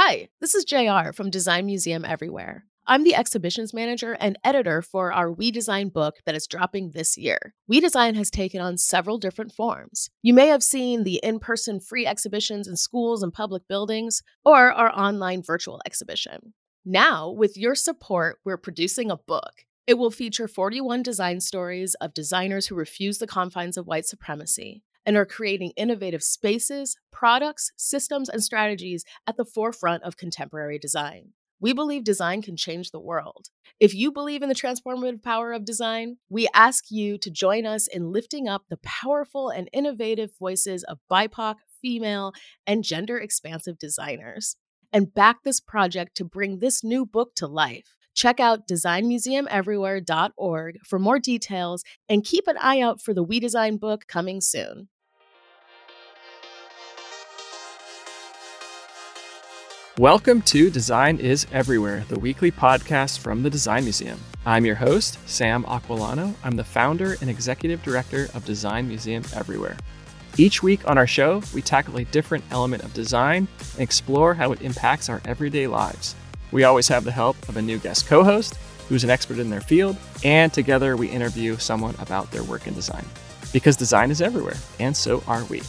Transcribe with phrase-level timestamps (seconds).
[0.00, 2.66] Hi, this is JR from Design Museum Everywhere.
[2.86, 7.18] I'm the exhibitions manager and editor for our We Design book that is dropping this
[7.18, 7.52] year.
[7.66, 10.08] We Design has taken on several different forms.
[10.22, 14.70] You may have seen the in person free exhibitions in schools and public buildings, or
[14.70, 16.54] our online virtual exhibition.
[16.84, 19.64] Now, with your support, we're producing a book.
[19.88, 24.84] It will feature 41 design stories of designers who refuse the confines of white supremacy
[25.06, 31.32] and are creating innovative spaces, products, systems, and strategies at the forefront of contemporary design.
[31.60, 33.48] We believe design can change the world.
[33.80, 37.88] If you believe in the transformative power of design, we ask you to join us
[37.88, 42.32] in lifting up the powerful and innovative voices of BIPOC, female,
[42.66, 44.56] and gender expansive designers,
[44.92, 47.96] and back this project to bring this new book to life.
[48.18, 53.76] Check out designmuseumeverywhere.org for more details and keep an eye out for the We Design
[53.76, 54.88] book coming soon.
[59.98, 64.18] Welcome to Design is Everywhere, the weekly podcast from the Design Museum.
[64.44, 66.34] I'm your host, Sam Aquilano.
[66.42, 69.76] I'm the founder and executive director of Design Museum Everywhere.
[70.36, 74.50] Each week on our show, we tackle a different element of design and explore how
[74.50, 76.16] it impacts our everyday lives.
[76.50, 79.50] We always have the help of a new guest co host who's an expert in
[79.50, 83.04] their field, and together we interview someone about their work in design.
[83.52, 85.62] Because design is everywhere, and so are we.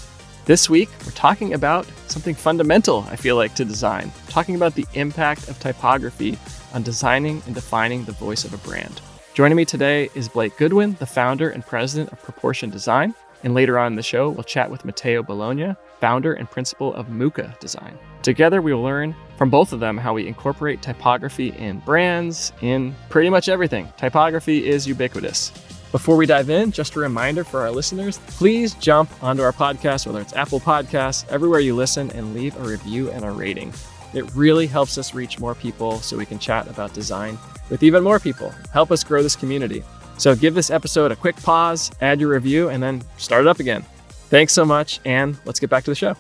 [0.45, 4.85] This week, we're talking about something fundamental, I feel like, to design, talking about the
[4.93, 6.37] impact of typography
[6.73, 9.01] on designing and defining the voice of a brand.
[9.33, 13.13] Joining me today is Blake Goodwin, the founder and president of Proportion Design.
[13.43, 17.07] And later on in the show, we'll chat with Matteo Bologna, founder and principal of
[17.07, 17.97] Mucca Design.
[18.21, 22.93] Together, we will learn from both of them how we incorporate typography in brands, in
[23.09, 23.91] pretty much everything.
[23.97, 25.51] Typography is ubiquitous.
[25.91, 30.05] Before we dive in, just a reminder for our listeners please jump onto our podcast,
[30.05, 33.73] whether it's Apple Podcasts, everywhere you listen, and leave a review and a rating.
[34.13, 37.37] It really helps us reach more people so we can chat about design
[37.69, 38.53] with even more people.
[38.73, 39.83] Help us grow this community.
[40.19, 43.61] So give this episode a quick pause, add your review, and then start it up
[43.61, 43.83] again.
[44.27, 46.13] Thanks so much, and let's get back to the show.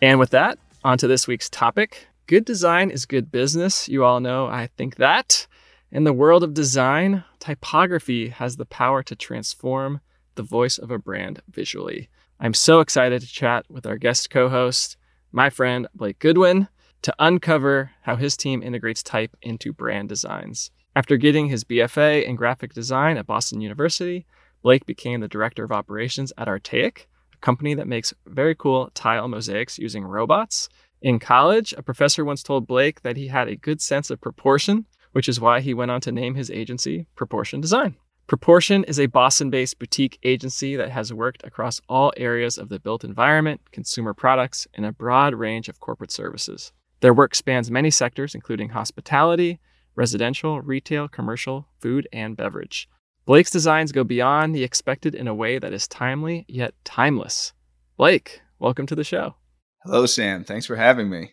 [0.00, 2.08] And with that, on to this week's topic.
[2.26, 3.90] Good design is good business.
[3.90, 5.46] You all know I think that.
[5.92, 10.00] In the world of design, typography has the power to transform
[10.34, 12.08] the voice of a brand visually.
[12.38, 14.96] I'm so excited to chat with our guest co host,
[15.30, 16.68] my friend Blake Goodwin,
[17.02, 20.70] to uncover how his team integrates type into brand designs.
[20.94, 24.26] After getting his BFA in graphic design at Boston University,
[24.62, 29.28] Blake became the director of operations at Artaic, a company that makes very cool tile
[29.28, 30.68] mosaics using robots.
[31.00, 34.86] In college, a professor once told Blake that he had a good sense of proportion
[35.12, 37.96] which is why he went on to name his agency Proportion Design.
[38.26, 42.78] Proportion is a Boston based boutique agency that has worked across all areas of the
[42.78, 46.72] built environment, consumer products, and a broad range of corporate services.
[47.00, 49.58] Their work spans many sectors, including hospitality,
[49.96, 52.88] residential, retail, commercial, food, and beverage.
[53.24, 57.52] Blake's designs go beyond the expected in a way that is timely yet timeless.
[57.96, 59.34] Blake, welcome to the show.
[59.84, 60.44] Hello, Sam.
[60.44, 61.32] Thanks for having me.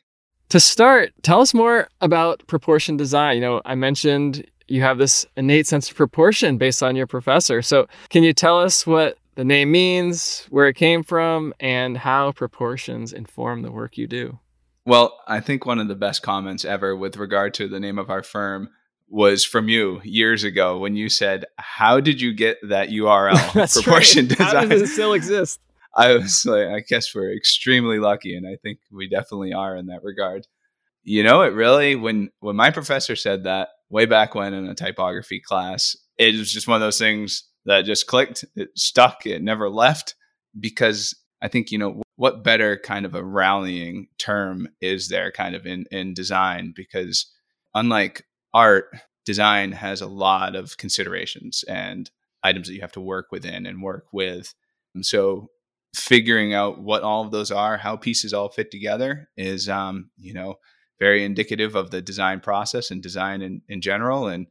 [0.49, 3.35] To start, tell us more about proportion design.
[3.35, 7.61] You know, I mentioned you have this innate sense of proportion based on your professor.
[7.61, 12.31] So, can you tell us what the name means, where it came from, and how
[12.31, 14.39] proportions inform the work you do?
[14.87, 18.09] Well, I think one of the best comments ever with regard to the name of
[18.09, 18.69] our firm
[19.09, 24.29] was from you years ago when you said, "How did you get that URL?" Proportion
[24.29, 24.37] right.
[24.37, 24.55] design.
[24.55, 25.59] How does it still exist?
[25.93, 29.87] I was like, I guess we're extremely lucky, and I think we definitely are in
[29.87, 30.47] that regard.
[31.03, 34.73] You know, it really when when my professor said that way back when in a
[34.73, 38.45] typography class, it was just one of those things that just clicked.
[38.55, 39.25] It stuck.
[39.25, 40.15] It never left
[40.57, 45.55] because I think you know what better kind of a rallying term is there, kind
[45.55, 47.31] of in in design because
[47.75, 48.85] unlike art,
[49.25, 52.09] design has a lot of considerations and
[52.43, 54.53] items that you have to work within and work with.
[54.95, 55.49] And so
[55.95, 60.33] figuring out what all of those are, how pieces all fit together is, um, you
[60.33, 60.55] know,
[60.99, 64.27] very indicative of the design process and design in, in general.
[64.27, 64.47] And,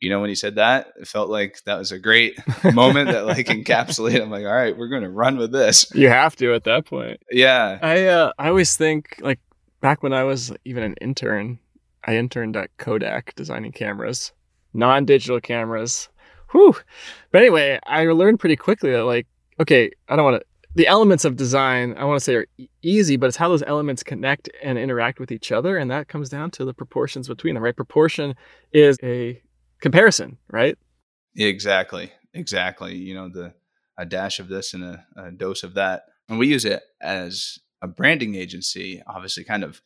[0.00, 2.38] you know, when he said that, it felt like that was a great
[2.72, 4.22] moment that like encapsulated.
[4.22, 5.92] I'm like, all right, we're going to run with this.
[5.94, 7.20] You have to at that point.
[7.30, 7.78] Yeah.
[7.82, 9.40] I, uh, I always think like
[9.80, 11.58] back when I was even an intern,
[12.04, 14.32] I interned at Kodak designing cameras,
[14.72, 16.08] non-digital cameras.
[16.52, 16.76] Whew.
[17.32, 19.26] But anyway, I learned pretty quickly that like
[19.60, 20.46] okay, I don't want to.
[20.74, 23.64] The elements of design, I want to say, are e- easy, but it's how those
[23.64, 27.54] elements connect and interact with each other, and that comes down to the proportions between
[27.54, 27.64] them.
[27.64, 27.74] Right?
[27.74, 28.34] Proportion
[28.72, 29.42] is a
[29.80, 30.76] comparison, right?
[31.36, 32.96] Exactly, exactly.
[32.96, 33.54] You know, the
[33.96, 37.58] a dash of this and a, a dose of that, and we use it as
[37.82, 39.82] a branding agency, obviously, kind of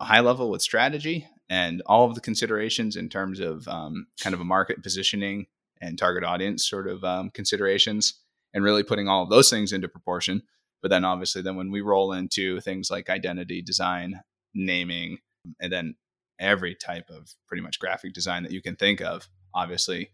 [0.00, 4.34] a high level with strategy and all of the considerations in terms of um, kind
[4.34, 5.46] of a market positioning
[5.80, 8.20] and target audience sort of um, considerations,
[8.54, 10.42] and really putting all of those things into proportion.
[10.82, 14.20] But then, obviously, then when we roll into things like identity design,
[14.54, 15.18] naming,
[15.60, 15.96] and then
[16.38, 20.10] every type of pretty much graphic design that you can think of, obviously,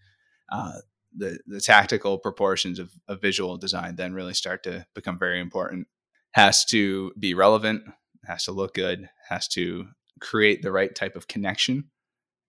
[0.51, 0.73] uh,
[1.17, 5.87] the the tactical proportions of, of visual design then really start to become very important.
[6.33, 7.85] Has to be relevant,
[8.27, 9.87] has to look good, has to
[10.21, 11.91] create the right type of connection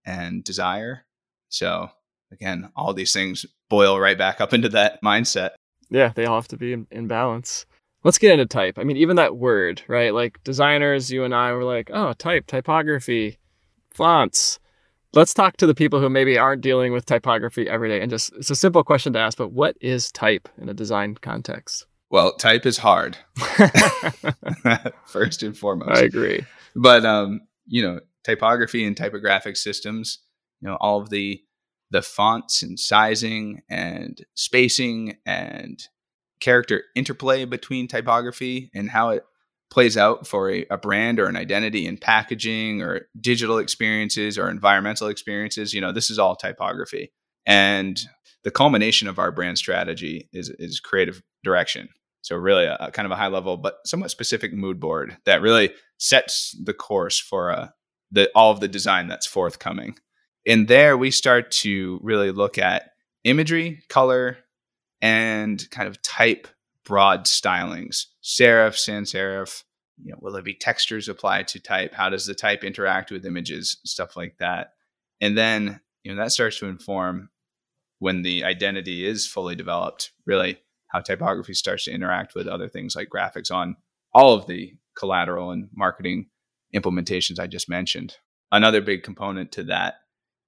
[0.05, 1.05] and desire.
[1.49, 1.89] So
[2.31, 5.51] again, all these things boil right back up into that mindset.
[5.89, 7.65] Yeah, they all have to be in, in balance.
[8.03, 8.77] Let's get into type.
[8.77, 10.13] I mean, even that word, right?
[10.13, 13.37] Like designers, you and I were like, oh, type, typography,
[13.95, 14.59] fonts.
[15.13, 18.01] Let's talk to the people who maybe aren't dealing with typography every day.
[18.01, 21.15] And just, it's a simple question to ask, but what is type in a design
[21.15, 21.85] context?
[22.09, 23.17] Well, type is hard,
[25.05, 26.01] first and foremost.
[26.01, 26.45] I agree.
[26.75, 30.19] But, um, you know, typography and typographic systems,
[30.61, 31.41] you know, all of the
[31.91, 35.87] the fonts and sizing and spacing and
[36.39, 39.23] character interplay between typography and how it
[39.75, 44.49] plays out for a, a, brand or an identity in packaging or digital experiences or
[44.49, 45.73] environmental experiences.
[45.73, 47.11] You know, this is all typography.
[47.45, 47.99] And
[48.45, 51.89] the culmination of our brand strategy is, is creative direction.
[52.21, 55.41] So really a, a kind of a high level, but somewhat specific mood board that
[55.41, 57.67] really sets the course for uh,
[58.09, 59.97] the, all of the design that's forthcoming.
[60.45, 62.91] In there, we start to really look at
[63.25, 64.37] imagery, color,
[65.01, 66.47] and kind of type
[66.85, 68.05] broad stylings.
[68.23, 69.63] Serif, sans serif,
[70.03, 71.93] you know, will there be textures applied to type?
[71.93, 73.79] How does the type interact with images?
[73.85, 74.73] Stuff like that.
[75.21, 77.29] And then, you know, that starts to inform
[77.99, 82.95] when the identity is fully developed, really how typography starts to interact with other things
[82.95, 83.75] like graphics on
[84.13, 86.27] all of the collateral and marketing
[86.75, 88.17] implementations I just mentioned.
[88.51, 89.95] Another big component to that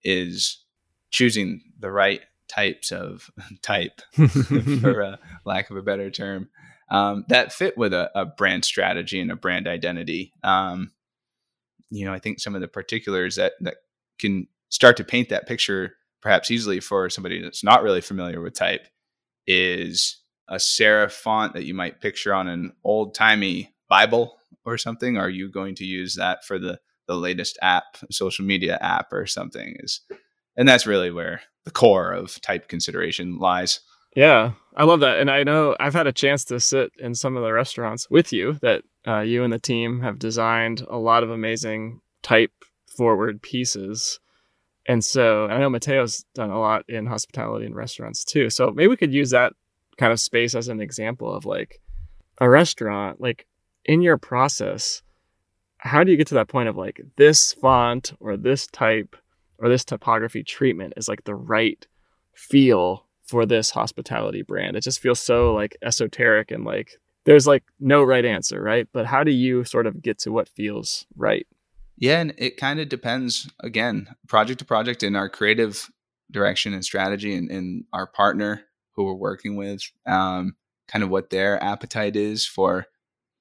[0.03, 0.63] is
[1.09, 3.29] choosing the right types of
[3.61, 6.49] type, for a lack of a better term,
[6.89, 10.31] um, that fit with a, a, brand strategy and a brand identity.
[10.43, 10.91] Um,
[11.89, 13.75] you know, I think some of the particulars that that
[14.19, 18.53] can start to paint that picture perhaps easily for somebody that's not really familiar with
[18.53, 18.87] type
[19.45, 25.17] is a serif font that you might picture on an old timey Bible or something?
[25.17, 29.25] Are you going to use that for the the latest app, social media app or
[29.25, 29.77] something?
[29.79, 30.01] Is
[30.57, 33.79] and that's really where the core of type consideration lies.
[34.15, 37.37] Yeah, I love that, and I know I've had a chance to sit in some
[37.37, 41.23] of the restaurants with you that uh, you and the team have designed a lot
[41.23, 42.51] of amazing type
[42.87, 44.19] forward pieces.
[44.87, 48.49] And so I know Matteo's done a lot in hospitality and restaurants too.
[48.49, 49.53] So maybe we could use that
[49.97, 51.81] kind of space as an example of like
[52.39, 53.45] a restaurant, like
[53.85, 55.01] in your process,
[55.77, 59.15] how do you get to that point of like this font or this type
[59.59, 61.85] or this typography treatment is like the right
[62.33, 64.75] feel for this hospitality brand?
[64.75, 68.87] It just feels so like esoteric and like there's like no right answer, right?
[68.93, 71.45] But how do you sort of get to what feels right?
[71.97, 75.89] Yeah, and it kind of depends again, project to project in our creative
[76.31, 80.55] direction and strategy and, and our partner who we're working with, um,
[80.87, 82.85] kind of what their appetite is for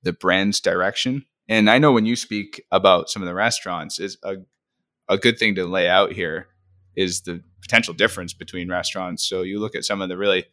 [0.02, 1.24] the brand's direction.
[1.48, 4.36] And I know when you speak about some of the restaurants, is a
[5.08, 6.48] a good thing to lay out here
[6.96, 9.28] is the potential difference between restaurants.
[9.28, 10.46] So you look at some of the really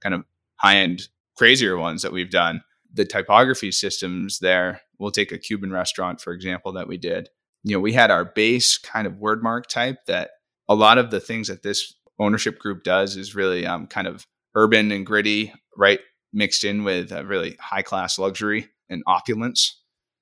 [0.00, 0.24] kind of
[0.56, 2.62] high end, crazier ones that we've done.
[2.92, 4.82] The typography systems there.
[4.98, 7.28] We'll take a Cuban restaurant, for example, that we did.
[7.62, 10.30] You know, we had our base kind of word mark type that
[10.68, 14.26] a lot of the things that this ownership group does is really um, kind of
[14.54, 16.00] urban and gritty, right?
[16.32, 19.80] Mixed in with a really high class luxury and opulence.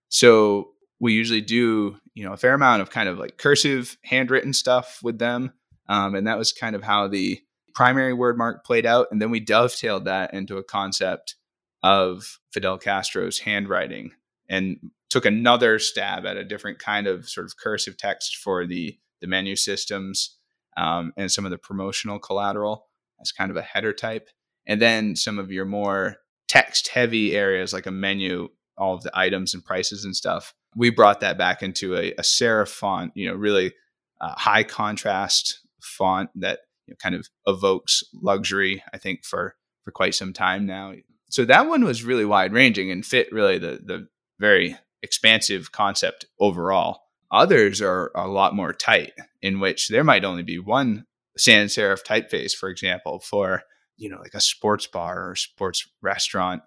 [0.08, 4.52] So we usually do, you know, a fair amount of kind of like cursive handwritten
[4.52, 5.52] stuff with them.
[5.88, 7.40] Um, and that was kind of how the
[7.76, 9.06] primary word mark played out.
[9.12, 11.36] And then we dovetailed that into a concept
[11.84, 14.10] of Fidel Castro's handwriting
[14.48, 14.78] and
[15.10, 19.28] took another stab at a different kind of sort of cursive text for the the
[19.28, 20.38] menu systems
[20.76, 22.88] um, and some of the promotional collateral
[23.20, 24.28] as kind of a header type.
[24.66, 26.16] And then some of your more
[26.48, 30.54] text heavy areas like a menu all of the items and prices and stuff.
[30.78, 33.74] We brought that back into a, a serif font, you know, really
[34.20, 38.82] uh, high contrast font that you know, kind of evokes luxury.
[38.92, 40.92] I think for for quite some time now.
[41.30, 44.08] So that one was really wide ranging and fit really the the
[44.38, 47.00] very expansive concept overall.
[47.30, 51.04] Others are a lot more tight, in which there might only be one
[51.36, 53.62] sans serif typeface, for example, for
[53.96, 56.62] you know like a sports bar or sports restaurant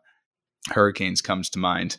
[0.69, 1.97] Hurricanes comes to mind.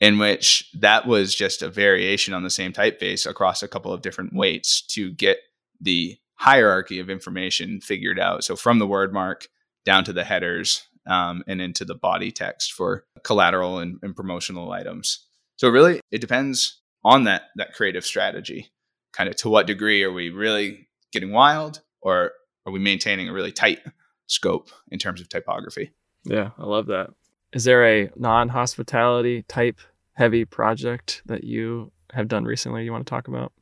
[0.00, 4.02] In which that was just a variation on the same typeface across a couple of
[4.02, 5.38] different weights to get
[5.80, 8.44] the hierarchy of information figured out.
[8.44, 9.48] So from the word mark
[9.84, 14.70] down to the headers um, and into the body text for collateral and, and promotional
[14.70, 15.26] items.
[15.56, 18.70] So really, it depends on that that creative strategy.
[19.12, 22.32] Kind of to what degree are we really getting wild, or
[22.66, 23.80] are we maintaining a really tight
[24.26, 25.92] scope in terms of typography?
[26.24, 27.10] Yeah, I love that.
[27.52, 29.78] Is there a non-hospitality type
[30.14, 33.52] heavy project that you have done recently you want to talk about?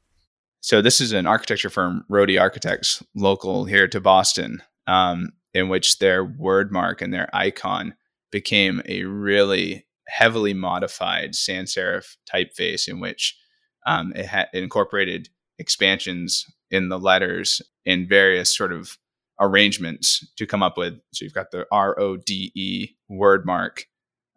[0.60, 5.98] So this is an architecture firm, Rode Architects, local here to Boston, um, in which
[5.98, 7.94] their word mark and their icon
[8.32, 13.38] became a really heavily modified sans serif typeface in which
[13.86, 15.28] um, it, had incorporated
[15.58, 18.98] expansions in the letters in various sort of
[19.40, 20.94] arrangements to come up with.
[21.12, 23.86] So you've got the R O D E word mark,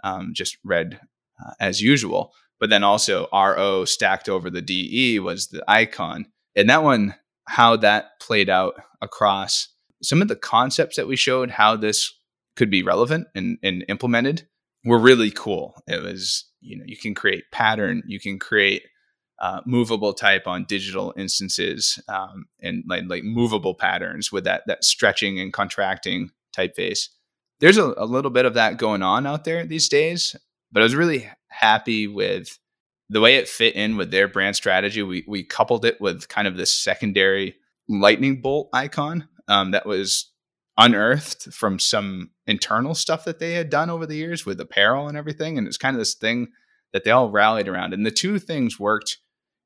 [0.03, 0.99] um, just read
[1.43, 5.63] uh, as usual, but then also R O stacked over the D E was the
[5.67, 6.25] icon.
[6.55, 7.15] And that one,
[7.47, 9.69] how that played out across
[10.03, 12.13] some of the concepts that we showed, how this
[12.55, 14.47] could be relevant and, and implemented
[14.85, 15.81] were really cool.
[15.87, 18.83] It was, you know, you can create pattern, you can create
[19.39, 24.83] uh, movable type on digital instances um, and like, like movable patterns with that that
[24.83, 27.07] stretching and contracting typeface.
[27.59, 30.35] There's a, a little bit of that going on out there these days,
[30.71, 32.57] but I was really happy with
[33.09, 35.03] the way it fit in with their brand strategy.
[35.03, 37.55] We we coupled it with kind of this secondary
[37.87, 40.31] lightning bolt icon um, that was
[40.77, 45.17] unearthed from some internal stuff that they had done over the years with apparel and
[45.17, 46.49] everything, and it's kind of this thing
[46.93, 47.93] that they all rallied around.
[47.93, 49.17] And the two things worked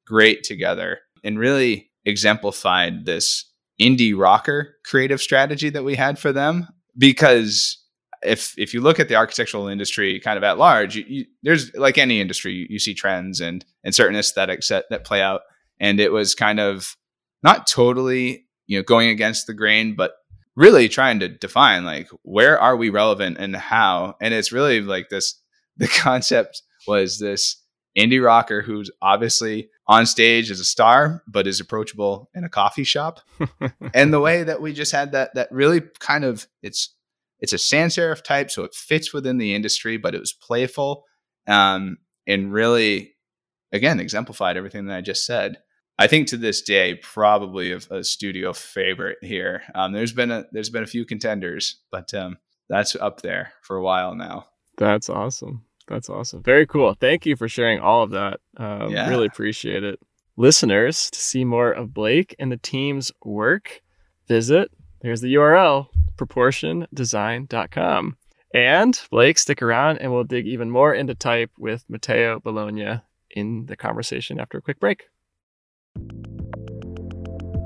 [0.06, 3.46] great together and really exemplified this
[3.80, 7.83] indie rocker creative strategy that we had for them because
[8.26, 11.74] if if you look at the architectural industry kind of at large you, you, there's
[11.76, 15.42] like any industry you, you, see trends and and certain aesthetics that, that play out
[15.80, 16.96] and it was kind of
[17.42, 20.14] not totally you know going against the grain but
[20.56, 25.10] really trying to define like where are we relevant and how and it's really like
[25.10, 25.40] this
[25.78, 27.64] the concept was this
[27.98, 32.84] indie rocker who's obviously on stage as a star, but is approachable in a coffee
[32.84, 33.20] shop.
[33.94, 36.96] and the way that we just had that that really kind of it's
[37.44, 41.04] it's a sans serif type, so it fits within the industry, but it was playful
[41.46, 43.16] um, and really,
[43.74, 45.58] again, exemplified everything that I just said.
[46.00, 49.62] I think to this day, probably a, a studio favorite here.
[49.76, 52.38] Um, there's been a there's been a few contenders, but um,
[52.70, 54.46] that's up there for a while now.
[54.78, 55.66] That's awesome.
[55.90, 56.42] That's awesome.
[56.44, 56.94] Very cool.
[56.94, 58.40] Thank you for sharing all of that.
[58.56, 59.10] Um, yeah.
[59.10, 60.00] Really appreciate it.
[60.38, 63.82] Listeners, to see more of Blake and the team's work,
[64.30, 64.72] visit,
[65.04, 68.18] there's the URL, proportiondesign.com.
[68.56, 73.66] And Blake, stick around and we'll dig even more into type with Matteo Bologna in
[73.66, 75.10] the conversation after a quick break.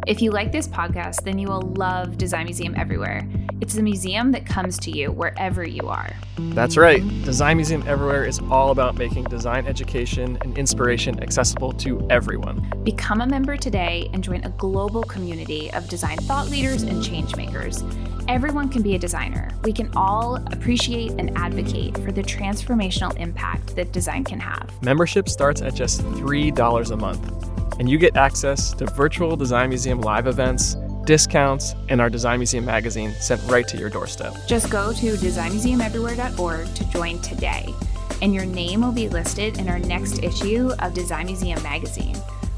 [0.07, 3.27] If you like this podcast, then you will love Design Museum Everywhere.
[3.59, 6.13] It's a museum that comes to you wherever you are.
[6.37, 7.01] That's right.
[7.25, 12.71] Design Museum Everywhere is all about making design education and inspiration accessible to everyone.
[12.85, 17.35] Become a member today and join a global community of design thought leaders and change
[17.35, 17.83] makers.
[18.29, 19.51] Everyone can be a designer.
[19.65, 24.71] We can all appreciate and advocate for the transformational impact that design can have.
[24.81, 30.01] Membership starts at just $3 a month and you get access to virtual Design Museum
[30.01, 34.33] live events, discounts, and our Design Museum magazine sent right to your doorstep.
[34.47, 37.73] Just go to designmuseumeverywhere.org to join today,
[38.21, 42.15] and your name will be listed in our next issue of Design Museum magazine,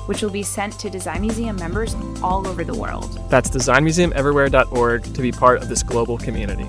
[0.08, 3.20] which will be sent to Design Museum members all over the world.
[3.30, 6.68] That's designmuseumeverywhere.org to be part of this global community.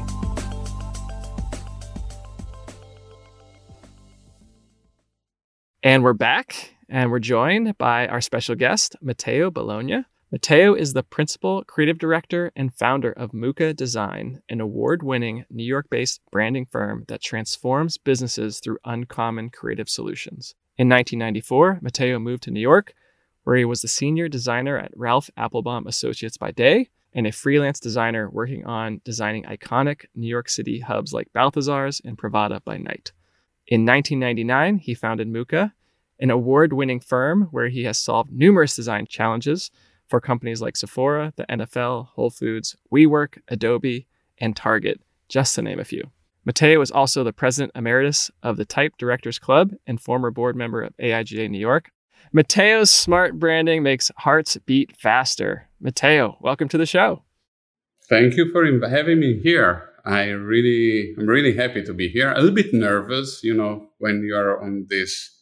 [5.83, 10.05] And we're back and we're joined by our special guest, Matteo Bologna.
[10.33, 15.65] Matteo is the principal creative director and founder of Mucca Design, an award winning New
[15.65, 20.55] York based branding firm that transforms businesses through uncommon creative solutions.
[20.77, 22.95] In 1994, Matteo moved to New York,
[23.45, 27.79] where he was the senior designer at Ralph Appelbaum Associates by day and a freelance
[27.79, 33.13] designer working on designing iconic New York City hubs like Balthazar's and Pravda by night.
[33.67, 35.73] In 1999, he founded Mucca,
[36.21, 39.71] an award winning firm where he has solved numerous design challenges
[40.07, 44.07] for companies like Sephora, the NFL, Whole Foods, WeWork, Adobe,
[44.39, 46.11] and Target, just to name a few.
[46.45, 50.83] Matteo is also the president emeritus of the Type Directors Club and former board member
[50.83, 51.91] of AIGA New York.
[52.33, 55.69] Matteo's smart branding makes hearts beat faster.
[55.81, 57.23] Matteo, welcome to the show.
[58.09, 59.89] Thank you for having me here.
[60.05, 62.33] I really, I'm really happy to be here.
[62.33, 65.40] A little bit nervous, you know, when you are on this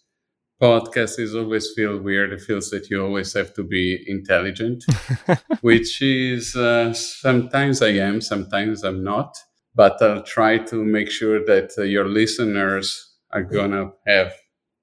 [0.61, 1.19] podcast.
[1.19, 2.33] is always feel weird.
[2.33, 4.85] It feels that you always have to be intelligent,
[5.61, 9.37] which is uh, sometimes I am, sometimes I'm not.
[9.75, 14.33] But I'll try to make sure that uh, your listeners are gonna have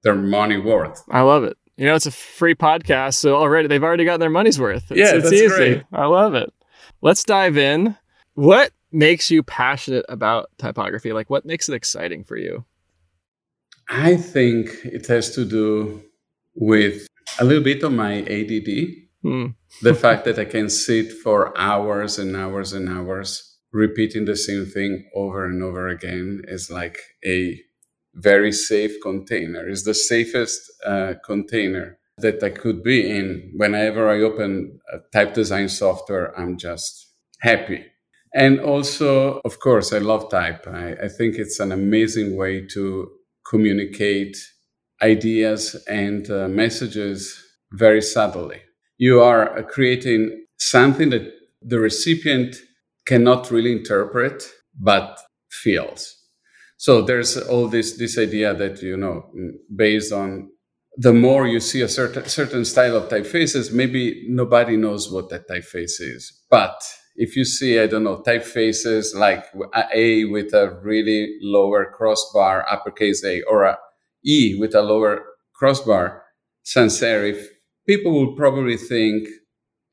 [0.02, 1.02] their money worth.
[1.10, 1.58] I love it.
[1.76, 4.90] You know, it's a free podcast, so already they've already got their money's worth.
[4.90, 5.48] It's, yeah, it's that's easy.
[5.48, 5.82] Great.
[5.92, 6.50] I love it.
[7.02, 7.96] Let's dive in.
[8.34, 11.12] What makes you passionate about typography?
[11.12, 12.64] Like, what makes it exciting for you?
[13.88, 16.02] I think it has to do
[16.54, 17.06] with
[17.38, 19.06] a little bit of my ADD.
[19.22, 19.46] Hmm.
[19.82, 24.66] the fact that I can sit for hours and hours and hours repeating the same
[24.66, 27.60] thing over and over again is like a
[28.14, 29.68] very safe container.
[29.68, 33.52] Is the safest uh, container that I could be in.
[33.54, 34.80] Whenever I open
[35.12, 37.08] type design software, I'm just
[37.40, 37.84] happy.
[38.34, 40.66] And also, of course, I love type.
[40.66, 43.10] I, I think it's an amazing way to
[43.48, 44.36] communicate
[45.02, 48.62] ideas and uh, messages very subtly.
[48.98, 52.56] You are uh, creating something that the recipient
[53.06, 54.44] cannot really interpret,
[54.78, 55.18] but
[55.50, 56.14] feels.
[56.78, 59.30] So there's all this this idea that you know,
[59.74, 60.50] based on
[60.98, 65.48] the more you see a certain certain style of typefaces, maybe nobody knows what that
[65.48, 66.78] typeface is, but
[67.16, 69.44] if you see, I don't know, typefaces like
[69.94, 73.78] A with a really lower crossbar, uppercase A, or a
[74.24, 76.22] E with a lower crossbar,
[76.62, 77.46] sans serif,
[77.86, 79.28] people will probably think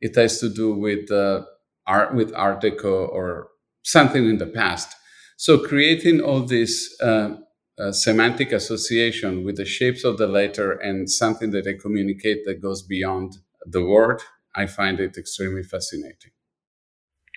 [0.02, 1.44] it has to do with uh,
[1.88, 3.48] art, with Art Deco or
[3.84, 4.94] something in the past.
[5.38, 7.36] So creating all this uh,
[7.80, 12.62] uh, semantic association with the shapes of the letter and something that they communicate that
[12.62, 14.22] goes beyond the word,
[14.56, 16.32] I find it extremely fascinating.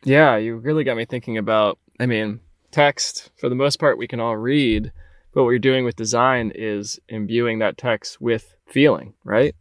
[0.07, 2.39] Yeah, you really got me thinking about, I mean,
[2.71, 4.93] text, for the most part, we can all read,
[5.35, 9.55] but what you're doing with design is imbuing that text with feeling, right?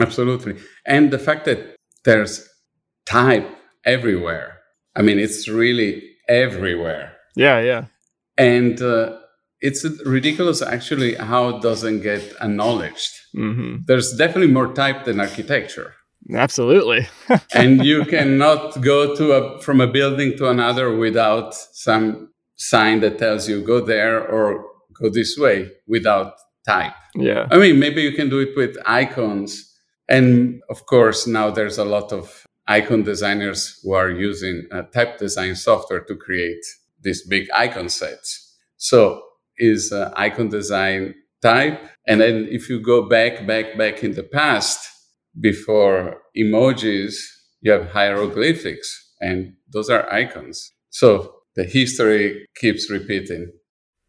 [0.00, 0.56] Absolutely.
[0.84, 2.48] And the fact that there's
[3.06, 3.48] type
[3.84, 4.58] everywhere.
[4.96, 7.14] I mean, it's really everywhere.
[7.36, 7.84] Yeah, yeah.
[8.36, 9.16] And uh,
[9.60, 13.12] it's ridiculous actually how it doesn't get acknowledged.
[13.36, 13.84] Mm-hmm.
[13.86, 15.94] There's definitely more type than architecture.
[16.32, 17.08] Absolutely.
[17.54, 23.18] and you cannot go to a from a building to another without some sign that
[23.18, 26.34] tells you go there or go this way without
[26.66, 26.92] type.
[27.14, 27.48] Yeah.
[27.50, 29.68] I mean, maybe you can do it with icons.
[30.08, 35.18] And of course, now there's a lot of icon designers who are using uh, type
[35.18, 36.64] design software to create
[37.00, 38.56] these big icon sets.
[38.76, 39.22] So
[39.58, 41.80] is uh, icon design type.
[42.06, 44.88] And then if you go back, back, back in the past,
[45.40, 47.14] before emojis,
[47.60, 50.72] you have hieroglyphics, and those are icons.
[50.90, 53.52] So the history keeps repeating.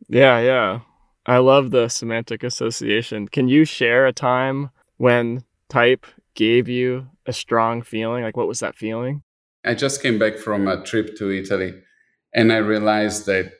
[0.10, 0.80] Yeah, yeah.
[1.26, 3.28] I love the semantic association.
[3.28, 6.06] Can you share a time when type
[6.36, 8.24] gave you a strong feeling?
[8.24, 9.24] Like, what was that feeling?
[9.66, 11.74] I just came back from a trip to Italy
[12.34, 13.54] and I realized that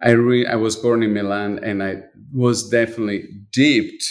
[0.00, 4.04] I, re- I was born in Milan and I was definitely dipped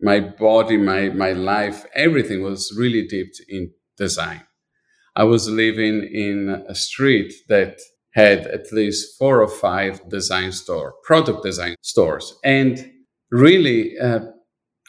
[0.00, 4.42] my body, my, my life, everything was really deep in design.
[5.16, 7.78] I was living in a street that
[8.12, 12.38] had at least four or five design store, product design stores.
[12.44, 12.92] And
[13.30, 14.20] really, uh,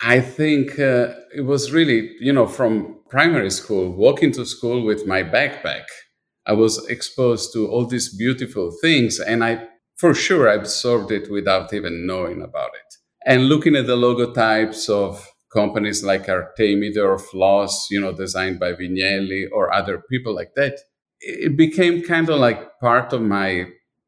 [0.02, 5.08] I think uh, it was really, you know, from primary school, walking to school with
[5.08, 5.86] my backpack,
[6.45, 9.19] I was exposed to all these beautiful things.
[9.19, 9.67] And I,
[9.98, 12.95] for sure, absorbed it without even knowing about it
[13.26, 18.74] and looking at the logotypes of companies like Artemide or Flos, you know, designed by
[18.74, 20.80] Vignelli or other people like that,
[21.22, 23.66] it became kind of like part of my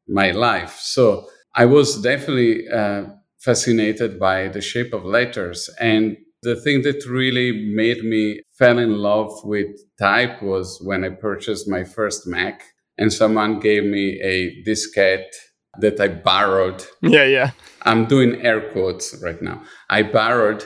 [0.08, 0.78] my life.
[0.80, 3.04] So I was definitely uh,
[3.40, 8.98] fascinated by the shape of letters, and the thing that really made me fell in
[8.98, 12.62] love with type was when I purchased my first Mac,
[12.98, 15.32] and someone gave me a diskette
[15.78, 16.84] that I borrowed.
[17.00, 17.50] Yeah, yeah.
[17.82, 19.62] I'm doing air quotes right now.
[19.90, 20.64] I borrowed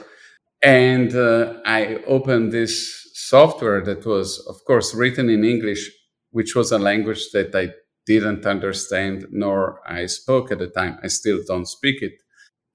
[0.63, 5.91] and uh, I opened this software that was, of course, written in English,
[6.31, 7.71] which was a language that I
[8.07, 10.99] didn't understand nor I spoke at the time.
[11.03, 12.13] I still don't speak it.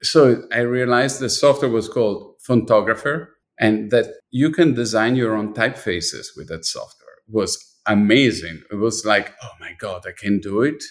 [0.02, 5.54] So I realized the software was called Fontographer and that you can design your own
[5.54, 7.14] typefaces with that software.
[7.28, 8.62] It was amazing.
[8.70, 10.82] It was like, oh my God, I can do it.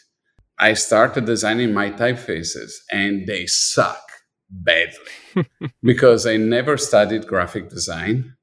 [0.62, 4.00] I started designing my typefaces and they suck
[4.48, 5.16] badly
[5.84, 8.36] because I never studied graphic design.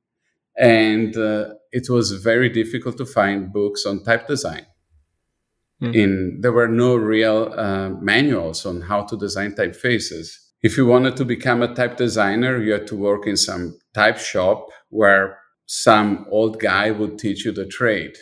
[0.59, 4.67] And uh, it was very difficult to find books on type design.
[5.81, 5.95] Mm.
[5.95, 10.31] In there were no real uh, manuals on how to design typefaces.
[10.61, 14.19] If you wanted to become a type designer, you had to work in some type
[14.19, 18.17] shop where some old guy would teach you the trade,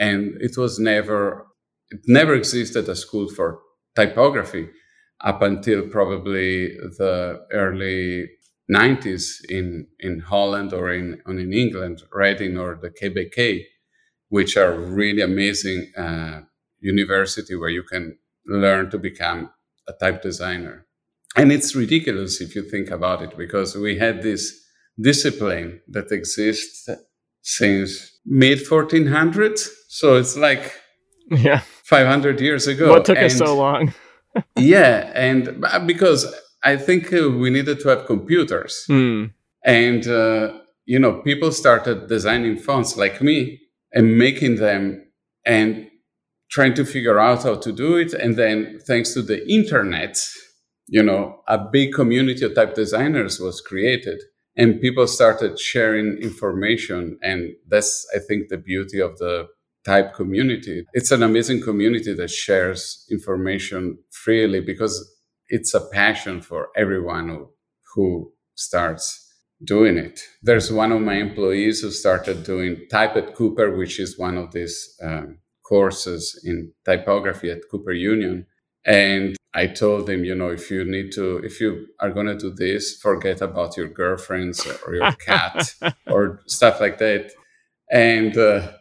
[0.00, 1.46] and it was never
[1.90, 3.60] it never existed a school for
[3.94, 4.68] typography
[5.24, 6.68] up until probably
[6.98, 8.28] the early
[8.72, 13.64] 90s in, in Holland or in, or in England, Reading or the KBK,
[14.28, 16.40] which are really amazing uh,
[16.80, 19.50] university where you can learn to become
[19.88, 20.86] a type designer.
[21.36, 24.64] And it's ridiculous if you think about it, because we had this
[25.00, 26.88] discipline that exists
[27.42, 29.68] since mid 1400s.
[29.88, 30.72] So it's like
[31.30, 32.90] yeah 500 years ago.
[32.90, 33.94] What took and, us so long?
[34.56, 35.12] yeah.
[35.14, 36.26] And because
[36.64, 38.84] I think uh, we needed to have computers.
[38.88, 39.32] Mm.
[39.64, 43.60] And, uh, you know, people started designing fonts like me
[43.92, 45.06] and making them
[45.44, 45.88] and
[46.50, 48.14] trying to figure out how to do it.
[48.14, 50.18] And then, thanks to the internet,
[50.88, 54.20] you know, a big community of type designers was created
[54.56, 57.18] and people started sharing information.
[57.22, 59.48] And that's, I think, the beauty of the
[59.86, 60.84] type community.
[60.92, 64.94] It's an amazing community that shares information freely because
[65.48, 67.48] it's a passion for everyone who,
[67.94, 69.32] who starts
[69.64, 70.20] doing it.
[70.42, 74.52] There's one of my employees who started doing type at Cooper, which is one of
[74.52, 78.46] these um, courses in typography at Cooper Union.
[78.84, 82.38] And I told him, you know, if you need to, if you are going to
[82.38, 85.74] do this, forget about your girlfriends or your cat
[86.08, 87.30] or stuff like that.
[87.90, 88.72] And uh,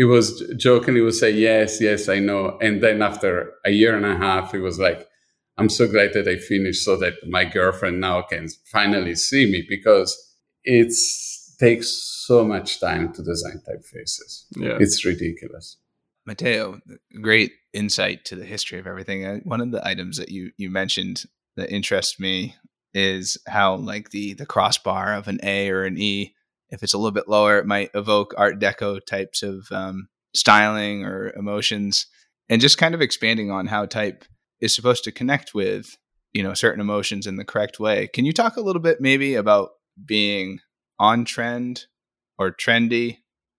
[0.00, 0.94] he was joking.
[0.94, 2.56] He would say, yes, yes, I know.
[2.62, 5.06] And then after a year and a half, he was like,
[5.58, 9.62] I'm so glad that I finished so that my girlfriend now can finally see me
[9.68, 10.16] because
[10.64, 10.90] it
[11.58, 11.88] takes
[12.26, 14.44] so much time to design typefaces.
[14.56, 14.78] Yeah.
[14.80, 15.76] It's ridiculous.
[16.24, 16.80] Matteo,
[17.20, 19.42] great insight to the history of everything.
[19.44, 21.24] One of the items that you you mentioned
[21.56, 22.56] that interests me
[22.94, 26.34] is how like the the crossbar of an A or an E,
[26.70, 31.04] if it's a little bit lower, it might evoke Art Deco types of um, styling
[31.04, 32.06] or emotions,
[32.48, 34.24] and just kind of expanding on how type
[34.60, 35.96] is supposed to connect with
[36.32, 38.06] you know certain emotions in the correct way.
[38.06, 39.70] Can you talk a little bit maybe about
[40.04, 40.60] being
[40.98, 41.86] on trend
[42.38, 43.18] or trendy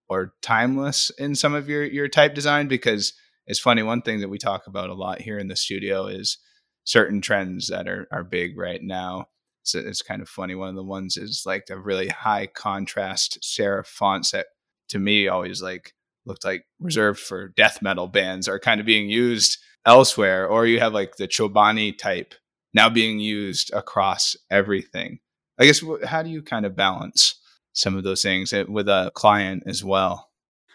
[0.10, 2.68] or timeless in some of your your type design?
[2.68, 3.14] Because
[3.48, 6.38] it's funny one thing that we talk about a lot here in the studio is
[6.84, 9.28] certain trends that are are big right now
[9.64, 13.40] so it's kind of funny one of the ones is like a really high contrast
[13.42, 14.48] serif fonts that
[14.90, 15.94] to me always like
[16.26, 20.80] looked like reserved for death metal bands are kind of being used elsewhere, or you
[20.80, 22.36] have like the Chobani type
[22.74, 25.20] now being used across everything.
[25.60, 27.36] I guess how do you kind of balance
[27.74, 30.30] some of those things eh, with a client as well?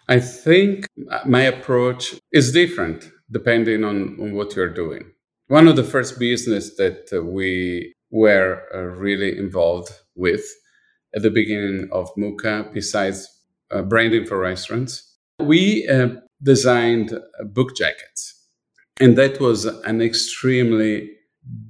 [0.09, 0.87] I think
[1.25, 5.12] my approach is different depending on, on what you're doing.
[5.49, 10.44] One of the first business that uh, we were uh, really involved with
[11.14, 13.18] at the beginning of Mucca, besides
[13.70, 16.09] uh, branding for restaurants, we uh,
[16.42, 18.35] designed uh, book jackets.
[19.00, 21.11] And that was an extremely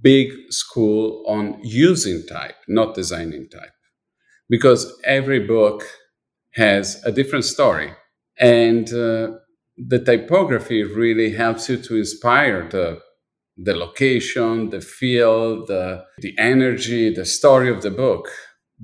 [0.01, 3.77] big school on using type, not designing type,
[4.49, 5.85] because every book
[6.55, 7.93] has a different story.
[8.39, 9.39] And uh,
[9.77, 13.01] the typography really helps you to inspire the,
[13.57, 18.29] the location, the feel, the, the energy, the story of the book,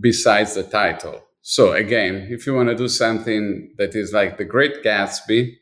[0.00, 1.22] besides the title.
[1.42, 5.56] So, again, if you want to do something that is like The Great Gatsby,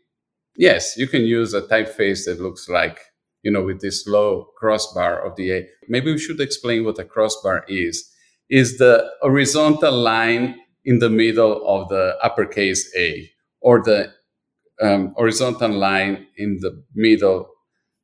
[0.61, 3.01] Yes, you can use a typeface that looks like,
[3.42, 5.66] you know, with this low crossbar of the A.
[5.88, 8.11] Maybe we should explain what a crossbar is.
[8.51, 13.31] Is the horizontal line in the middle of the uppercase A
[13.62, 14.12] or the
[14.83, 17.49] um, horizontal line in the middle,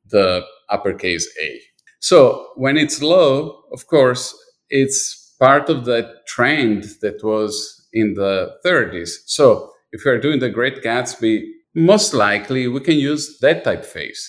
[0.09, 1.59] the uppercase A.
[1.99, 4.35] So when it's low, of course,
[4.69, 9.23] it's part of the trend that was in the 30s.
[9.25, 14.19] So if you're doing the Great Gatsby, most likely we can use that typeface.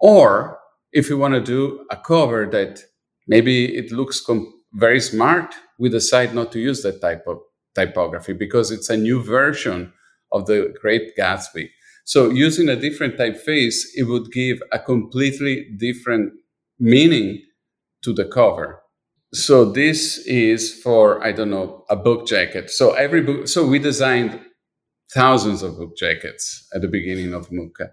[0.00, 0.58] Or
[0.92, 2.82] if you want to do a cover that
[3.26, 7.38] maybe it looks com- very smart, we decide not to use that type of
[7.74, 9.92] typography because it's a new version
[10.32, 11.70] of the Great Gatsby.
[12.04, 16.32] So using a different typeface, it would give a completely different
[16.78, 17.42] meaning
[18.02, 18.82] to the cover.
[19.32, 22.70] So this is for I don't know a book jacket.
[22.70, 23.48] So every book.
[23.48, 24.40] So we designed
[25.12, 27.90] thousands of book jackets at the beginning of Mucca.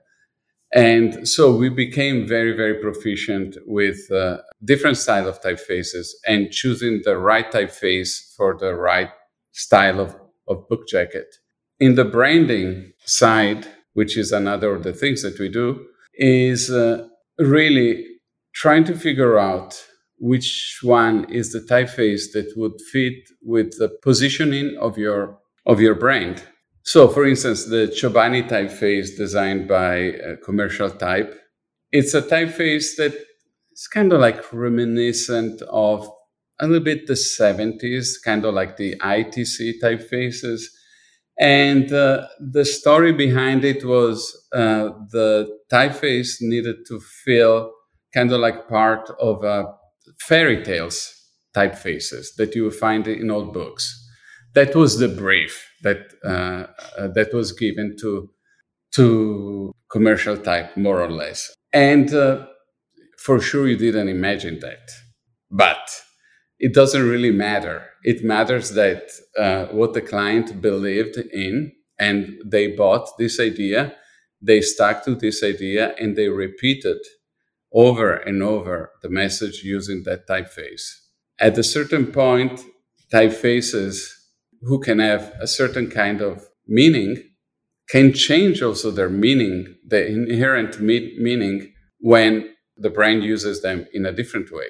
[0.74, 7.02] And so we became very, very proficient with uh, different style of typefaces and choosing
[7.04, 9.10] the right typeface for the right
[9.52, 10.16] style of,
[10.48, 11.36] of book jacket.
[11.80, 17.08] In the branding side, which is another of the things that we do, is uh,
[17.40, 18.06] really
[18.54, 19.84] trying to figure out
[20.20, 25.96] which one is the typeface that would fit with the positioning of your of your
[25.96, 26.44] brand.
[26.84, 31.40] So, for instance, the Chobani typeface designed by Commercial Type,
[31.92, 33.14] it's a typeface that
[33.72, 36.10] is kind of like reminiscent of
[36.60, 40.62] a little bit the 70s, kind of like the ITC typefaces.
[41.40, 47.72] And uh, the story behind it was uh, the typeface needed to feel
[48.14, 49.66] kind of like part of uh,
[50.20, 51.14] fairy tales
[51.56, 53.98] typefaces that you find in old books.
[54.54, 56.68] That was the brief that uh,
[57.16, 58.30] that was given to
[58.96, 61.54] to commercial type, more or less.
[61.74, 62.48] And uh,
[63.18, 64.90] for sure, you didn't imagine that,
[65.52, 65.80] but
[66.62, 67.88] it doesn't really matter.
[68.04, 73.96] It matters that uh, what the client believed in, and they bought this idea,
[74.42, 77.00] they stuck to this idea, and they repeated
[77.74, 80.86] over and over the message using that typeface.
[81.40, 82.62] At a certain point,
[83.12, 84.12] typefaces
[84.62, 87.24] who can have a certain kind of meaning
[87.90, 94.06] can change also their meaning, the inherent me- meaning, when the brand uses them in
[94.06, 94.70] a different way.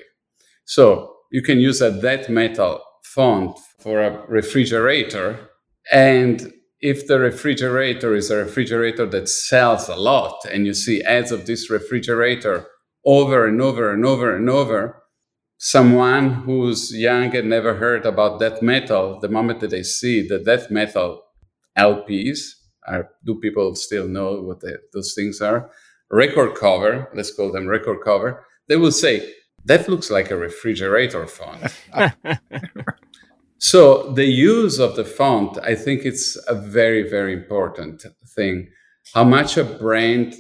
[0.66, 5.50] So you can use a that metal font for a refrigerator.
[5.92, 11.32] And if the refrigerator is a refrigerator that sells a lot and you see ads
[11.32, 12.68] of this refrigerator
[13.06, 15.04] over and over and over and over,
[15.58, 20.40] someone who's young and never heard about death metal, the moment that they see the
[20.40, 21.24] death metal
[21.78, 22.40] LPs,
[22.88, 25.70] are, uh, do people still know what the, those things are?
[26.10, 29.34] Record cover, let's call them record cover, they will say,
[29.66, 31.78] that looks like a refrigerator font.
[33.58, 38.04] so the use of the font, I think it's a very, very important
[38.36, 38.70] thing.
[39.14, 40.36] How much a brand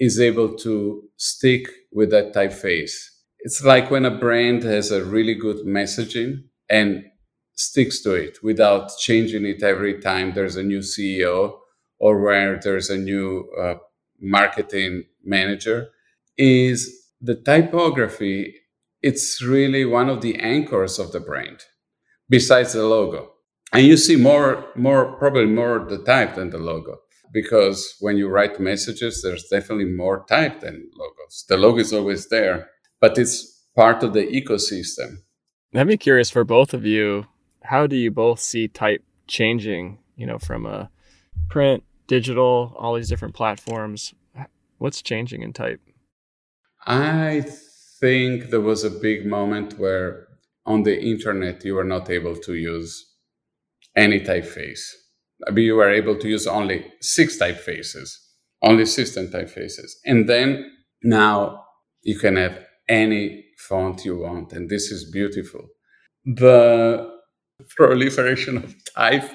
[0.00, 2.94] is able to stick with that typeface.
[3.40, 7.04] It's like when a brand has a really good messaging and
[7.54, 11.58] sticks to it without changing it every time there's a new CEO
[11.98, 13.74] or where there's a new uh,
[14.18, 15.88] marketing manager
[16.38, 18.54] is the typography
[19.02, 21.60] it's really one of the anchors of the brand
[22.28, 23.30] besides the logo
[23.72, 26.98] and you see more more probably more the type than the logo
[27.32, 31.44] because when you write messages, there's definitely more type than logos.
[31.48, 32.68] The logo is always there,
[33.00, 35.18] but it's part of the ecosystem.
[35.74, 37.26] I'd be curious for both of you,
[37.62, 40.90] how do you both see type changing, you know, from a
[41.48, 44.12] print, digital, all these different platforms?
[44.78, 45.80] What's changing in type?
[46.86, 47.44] I
[48.00, 50.26] think there was a big moment where
[50.66, 53.06] on the internet you were not able to use
[53.96, 54.82] any typeface
[55.56, 58.10] you were able to use only six typefaces,
[58.62, 59.92] only system typefaces.
[60.04, 60.70] And then
[61.02, 61.64] now
[62.02, 65.66] you can have any font you want, and this is beautiful.
[66.24, 67.10] The
[67.76, 69.30] proliferation of type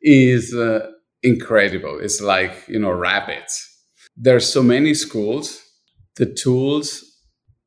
[0.00, 0.90] is uh,
[1.22, 1.98] incredible.
[2.00, 3.68] It's like, you know, rabbits.
[4.16, 5.61] There's so many schools.
[6.16, 7.04] The tools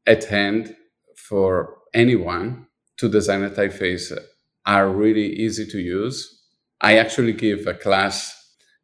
[0.05, 0.75] at hand
[1.17, 4.17] for anyone to design a typeface
[4.65, 6.35] are really easy to use
[6.81, 8.35] I actually give a class,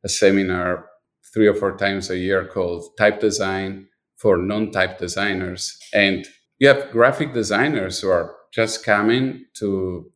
[0.03, 0.87] a seminar
[1.33, 5.77] three or four times a year called Type Design for Non Type Designers.
[5.93, 6.25] And
[6.59, 10.11] you have graphic designers who are just coming to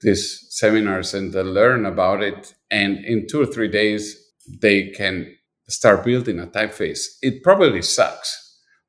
[0.00, 2.54] these seminars and they learn about it.
[2.70, 4.16] And in two or three days,
[4.60, 5.34] they can
[5.68, 7.04] start building a typeface.
[7.22, 8.43] It probably sucks,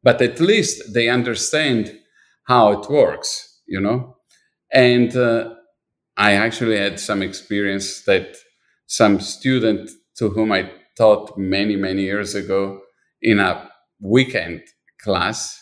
[0.05, 1.99] but at least they understand
[2.45, 4.17] how it works, you know?
[4.73, 5.55] And uh,
[6.17, 8.37] I actually had some experience that
[8.87, 12.81] some student to whom I taught many, many years ago
[13.21, 13.69] in a
[14.01, 14.61] weekend
[15.01, 15.61] class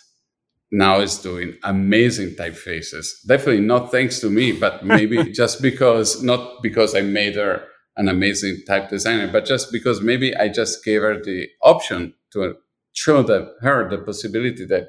[0.71, 3.07] now is doing amazing typefaces.
[3.27, 7.63] Definitely not thanks to me, but maybe just because, not because I made her
[7.97, 12.55] an amazing type designer, but just because maybe I just gave her the option to
[12.93, 14.87] show the, her the possibility that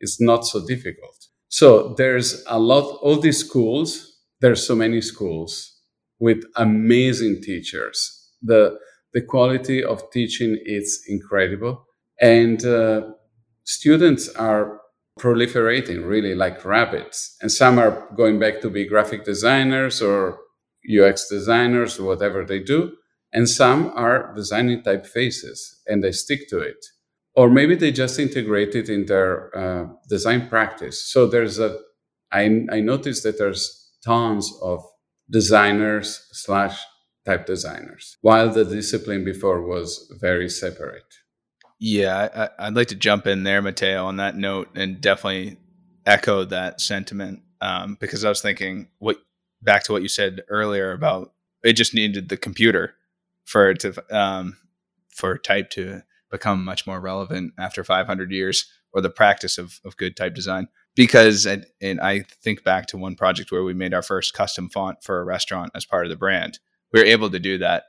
[0.00, 1.16] it's not so difficult.
[1.48, 4.14] So there's a lot, all these schools
[4.44, 5.72] there's so many schools
[6.18, 7.98] with amazing teachers.
[8.42, 8.78] The
[9.14, 11.86] the quality of teaching is incredible,
[12.20, 13.12] and uh,
[13.64, 14.80] students are
[15.18, 17.36] proliferating really like rabbits.
[17.40, 20.40] And some are going back to be graphic designers or
[20.84, 22.92] UX designers whatever they do,
[23.32, 26.84] and some are designing typefaces and they stick to it.
[27.36, 31.04] Or maybe they just integrate it in their uh, design practice.
[31.04, 31.78] So there's a
[32.30, 34.84] I, I noticed that there's tons of
[35.30, 36.80] designers slash
[37.24, 41.14] type designers, while the discipline before was very separate.
[41.78, 45.58] Yeah, I, would like to jump in there, Matteo, on that note, and definitely
[46.06, 49.18] echo that sentiment um, because I was thinking what
[49.62, 52.94] back to what you said earlier about it just needed the computer
[53.44, 54.58] for it to um,
[55.08, 59.96] for type to become much more relevant after 500 years or the practice of, of
[59.96, 60.68] good type design.
[60.96, 64.68] Because and, and i think back to one project where we made our first custom
[64.68, 66.60] font for a restaurant as part of the brand
[66.92, 67.84] we were able to do that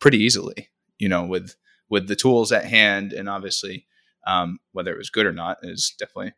[0.00, 0.68] pretty easily
[0.98, 1.56] you know with
[1.88, 3.12] with the tools at hand.
[3.12, 3.86] And obviously
[4.26, 6.32] um, whether it was good or not is definitely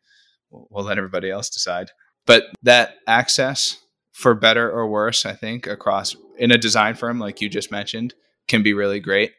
[0.49, 1.91] we'll, we'll let everybody else decide.
[2.25, 3.79] But that access
[4.11, 8.15] for better or worse i think across in a design firm like you just mentioned
[8.47, 9.33] can be really great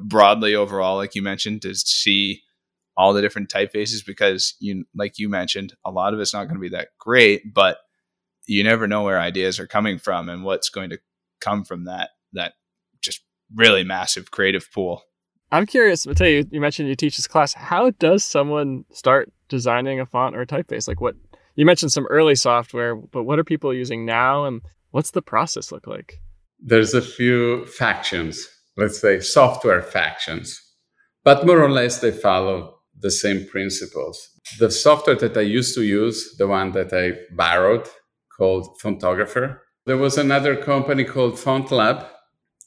[0.00, 2.42] broadly overall, like you mentioned, to see
[2.96, 6.56] all the different typefaces because you, like you mentioned, a lot of it's not going
[6.56, 7.78] to be that great, but
[8.46, 10.98] you never know where ideas are coming from and what's going to
[11.40, 12.54] come from that that
[13.02, 13.22] just
[13.54, 15.02] really massive creative pool.
[15.52, 17.52] I'm curious, Matteo, you, you mentioned you teach this class.
[17.52, 20.88] How does someone start designing a font or a typeface?
[20.88, 21.14] Like what
[21.54, 25.70] you mentioned some early software, but what are people using now and what's the process
[25.70, 26.20] look like?
[26.58, 30.60] There's a few factions let's say, software factions.
[31.24, 34.30] But more or less, they follow the same principles.
[34.58, 37.88] The software that I used to use, the one that I borrowed
[38.36, 42.06] called Fontographer, there was another company called FontLab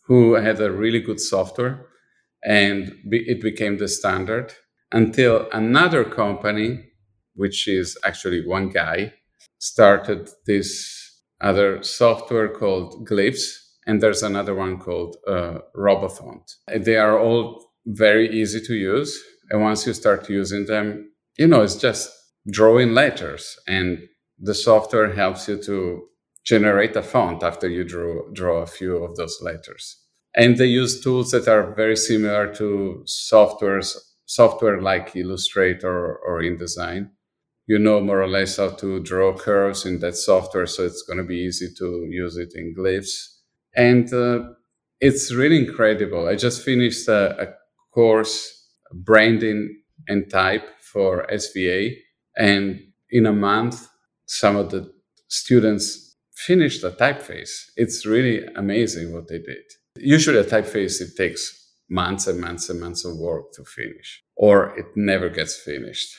[0.05, 1.85] who had a really good software
[2.43, 4.53] and it became the standard
[4.91, 6.79] until another company,
[7.35, 9.13] which is actually one guy,
[9.59, 16.55] started this other software called Glyphs, and there's another one called uh, Robofont.
[16.75, 21.61] They are all very easy to use, and once you start using them, you know
[21.61, 22.11] it's just
[22.49, 26.07] drawing letters, and the software helps you to
[26.45, 29.97] generate a font after you draw draw a few of those letters.
[30.35, 37.09] And they use tools that are very similar to softwares software like Illustrator or InDesign.
[37.65, 41.17] You know more or less how to draw curves in that software, so it's going
[41.17, 43.38] to be easy to use it in glyphs
[43.75, 44.49] and uh,
[44.99, 46.27] it's really incredible.
[46.27, 47.53] I just finished a, a,
[47.93, 51.95] course, branding and type for SVA,
[52.37, 52.79] and
[53.09, 53.87] in a month,
[54.25, 54.91] some of the
[55.27, 57.71] students finished a typeface.
[57.75, 59.63] It's really amazing what they did.
[59.97, 61.55] Usually, a typeface it takes
[61.89, 66.15] months and months and months of work to finish, or it never gets finished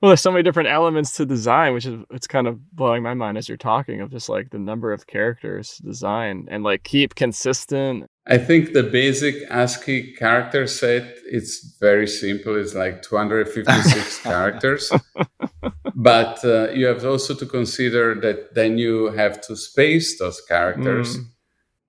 [0.00, 3.14] well there's so many different elements to design which is it's kind of blowing my
[3.14, 6.84] mind as you're talking of just like the number of characters to design and like
[6.84, 8.06] keep consistent.
[8.26, 12.56] I think the basic ascii character set it's very simple.
[12.56, 14.92] It's like 256 characters.
[15.98, 21.16] But uh, you have also to consider that then you have to space those characters.
[21.16, 21.24] Mm.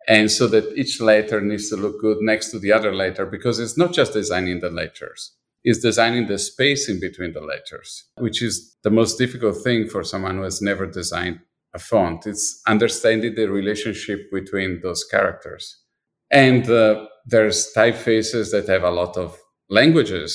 [0.08, 3.60] and so that each letter needs to look good next to the other letter because
[3.60, 5.34] it's not just designing the letters
[5.68, 10.02] is designing the space in between the letters, which is the most difficult thing for
[10.02, 11.42] someone who has never designed
[11.74, 12.26] a font.
[12.26, 15.78] It's understanding the relationship between those characters.
[16.32, 19.38] And uh, there's typefaces that have a lot of
[19.70, 20.32] languages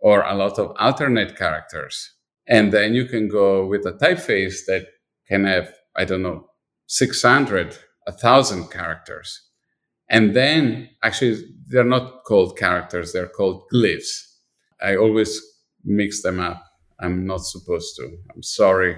[0.00, 2.10] or a lot of alternate characters.
[2.48, 4.88] And then you can go with a typeface that
[5.28, 6.48] can have, I don't know,
[6.88, 9.40] 600, 1,000 characters.
[10.10, 14.31] And then actually, they're not called characters, they're called glyphs.
[14.82, 15.40] I always
[15.84, 16.62] mix them up.
[17.00, 18.16] I'm not supposed to.
[18.34, 18.96] I'm sorry,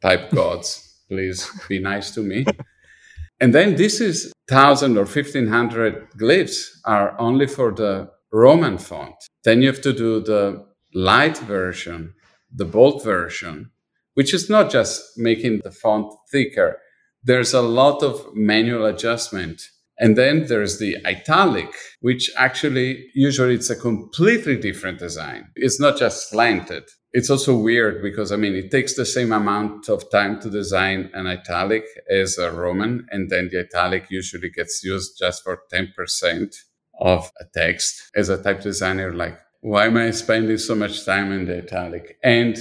[0.00, 1.02] type gods.
[1.08, 2.46] Please be nice to me.
[3.40, 9.14] and then this is 1000 or 1500 glyphs are only for the Roman font.
[9.44, 12.14] Then you have to do the light version,
[12.54, 13.70] the bold version,
[14.14, 16.78] which is not just making the font thicker.
[17.24, 19.62] There's a lot of manual adjustment
[20.00, 21.68] and then there's the italic,
[22.00, 25.50] which actually usually it's a completely different design.
[25.54, 26.84] It's not just slanted.
[27.12, 31.10] It's also weird because I mean it takes the same amount of time to design
[31.12, 36.54] an italic as a Roman, and then the italic usually gets used just for 10%
[36.98, 38.10] of a text.
[38.14, 42.16] As a type designer, like, why am I spending so much time in the italic?
[42.22, 42.56] And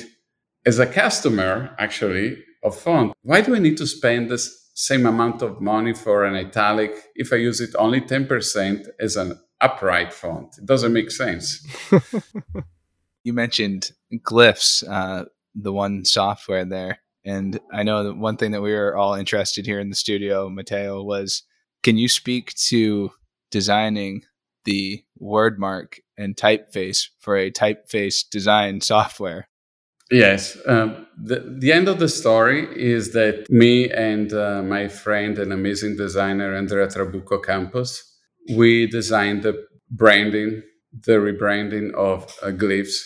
[0.65, 5.41] as a customer, actually, of font, why do I need to spend this same amount
[5.41, 10.57] of money for an italic if I use it only 10% as an upright font.
[10.57, 11.67] It doesn't make sense.
[13.25, 13.91] you mentioned
[14.25, 16.99] glyphs, uh, the one software there.
[17.25, 20.47] And I know that one thing that we were all interested here in the studio,
[20.47, 21.43] Matteo, was
[21.83, 23.11] can you speak to
[23.51, 24.21] designing
[24.63, 29.48] the word mark and typeface for a typeface design software?
[30.11, 30.57] Yes.
[30.65, 35.53] Um, the, the end of the story is that me and uh, my friend and
[35.53, 38.03] amazing designer, Andrea Trabucco Campos,
[38.55, 42.97] we designed the branding the rebranding of uh, Glyphs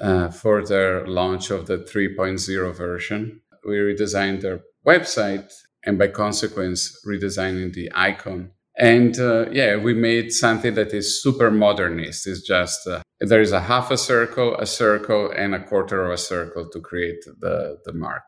[0.00, 3.40] uh, for their launch of the 3.0 version.
[3.66, 5.52] We redesigned their website
[5.84, 8.52] and by consequence redesigning the icon.
[8.76, 12.26] And uh, yeah, we made something that is super modernist.
[12.26, 16.12] It's just uh, there is a half a circle, a circle, and a quarter of
[16.12, 18.26] a circle to create the, the mark,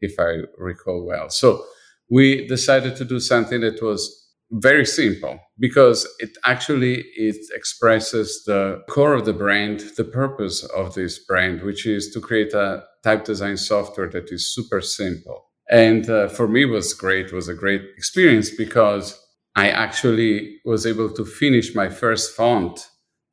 [0.00, 1.28] if I recall well.
[1.28, 1.64] So
[2.08, 8.82] we decided to do something that was very simple because it actually it expresses the
[8.88, 13.24] core of the brand the purpose of this brand which is to create a type
[13.24, 17.82] design software that is super simple and uh, for me was great was a great
[17.98, 19.20] experience because
[19.54, 22.88] i actually was able to finish my first font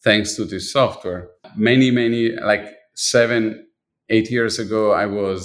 [0.05, 1.27] thanks to this software.
[1.57, 3.67] Many many like seven
[4.09, 5.43] eight years ago i was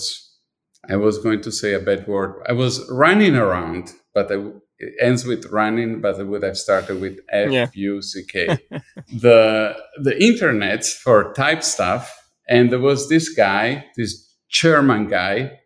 [0.89, 2.41] i was going to say a bad word.
[2.49, 4.37] I was running around but I,
[4.79, 8.59] it ends with running, but it would have started with F U C K.
[9.13, 15.61] the the internet for type stuff, and there was this guy, this German guy,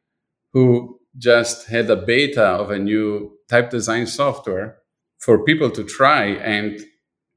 [0.52, 4.78] who just had a beta of a new type design software
[5.18, 6.80] for people to try, and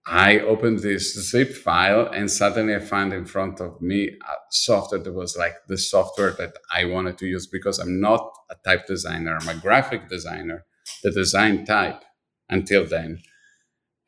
[0.10, 5.02] I opened this zip file, and suddenly I found in front of me a software
[5.02, 8.88] that was like the software that I wanted to use because I'm not a type
[8.88, 10.66] designer, I'm a graphic designer
[11.04, 12.02] the design type
[12.50, 13.20] until then.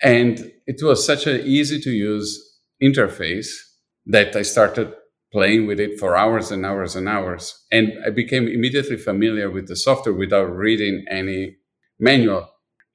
[0.01, 3.49] And it was such an easy to use interface
[4.05, 4.93] that I started
[5.31, 7.63] playing with it for hours and hours and hours.
[7.71, 11.57] And I became immediately familiar with the software without reading any
[11.99, 12.49] manual.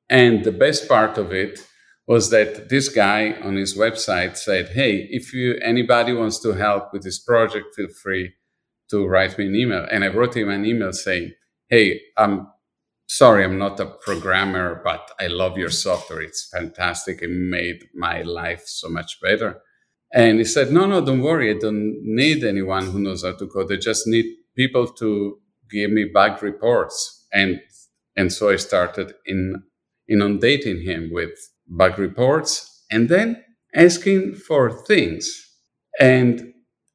[0.09, 1.67] And the best part of it
[2.07, 6.93] was that this guy on his website said, Hey, if you anybody wants to help
[6.93, 8.33] with this project, feel free
[8.91, 9.87] to write me an email.
[9.91, 11.33] And I wrote him an email saying,
[11.69, 12.49] Hey, I'm
[13.07, 16.23] sorry, I'm not a programmer, but I love your software.
[16.23, 17.23] It's fantastic.
[17.23, 19.61] It made my life so much better.
[20.13, 21.51] And he said, no, no, don't worry.
[21.51, 23.73] I don't need anyone who knows how to code.
[23.73, 24.27] I just need
[24.57, 25.39] people to
[25.71, 27.27] give me bug reports.
[27.33, 27.61] And,
[28.17, 29.63] and so I started in
[30.07, 31.33] inundating him with
[31.69, 33.43] bug reports and then
[33.75, 35.29] asking for things.
[36.01, 36.53] And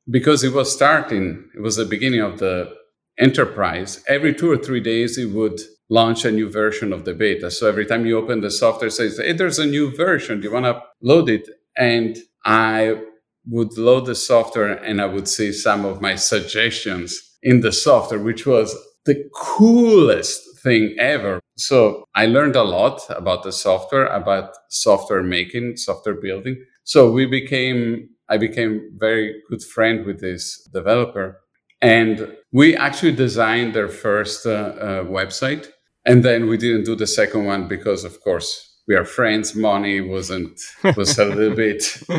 [0.10, 2.74] because it was starting, it was the beginning of the
[3.18, 5.60] enterprise, every two or three days, it would
[5.90, 7.52] launch a new version of the beta.
[7.52, 10.40] So every time you open the software, it says, hey, there's a new version.
[10.40, 11.48] Do you want to load it?
[11.78, 13.02] And I
[13.48, 18.20] would load the software and I would see some of my suggestions in the software,
[18.20, 21.40] which was the coolest thing ever.
[21.60, 26.64] So I learned a lot about the software, about software making, software building.
[26.84, 31.40] So we became, I became very good friend with this developer.
[31.82, 35.68] And we actually designed their first uh, uh, website
[36.06, 40.02] and then we didn't do the second one because of course we are friends money
[40.02, 40.60] wasn't
[40.96, 42.02] was a little bit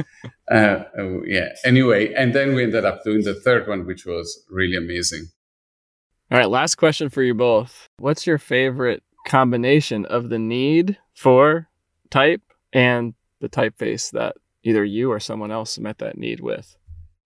[0.51, 0.55] uh,
[0.99, 4.76] uh, yeah anyway and then we ended up doing the third one which was really
[4.76, 5.26] amazing
[6.30, 11.68] all right last question for you both what's your favorite combination of the need for
[12.11, 12.43] type
[12.73, 16.77] and the typeface that either you or someone else met that need with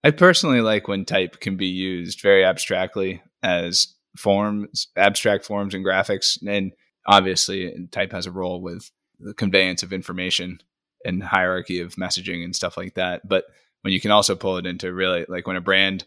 [0.03, 5.85] i personally like when type can be used very abstractly as forms, abstract forms and
[5.85, 6.37] graphics.
[6.45, 6.71] And
[7.05, 10.59] obviously, type has a role with the conveyance of information
[11.03, 13.27] and hierarchy of messaging and stuff like that.
[13.27, 13.45] But
[13.81, 16.05] when you can also pull it into really like when a brand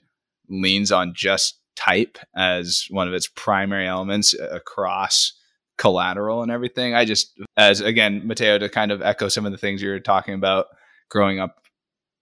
[0.49, 5.33] leans on just type as one of its primary elements across
[5.79, 6.95] collateral and everything.
[6.95, 10.35] I just, as again, Matteo, to kind of echo some of the things you're talking
[10.35, 10.67] about
[11.09, 11.63] growing up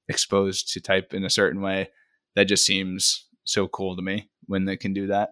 [0.09, 1.89] exposed to type in a certain way,
[2.37, 5.31] that just seems so cool to me when they can do that.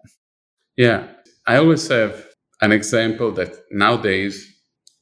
[0.75, 1.07] Yeah,
[1.47, 2.25] I always have
[2.61, 4.51] an example that nowadays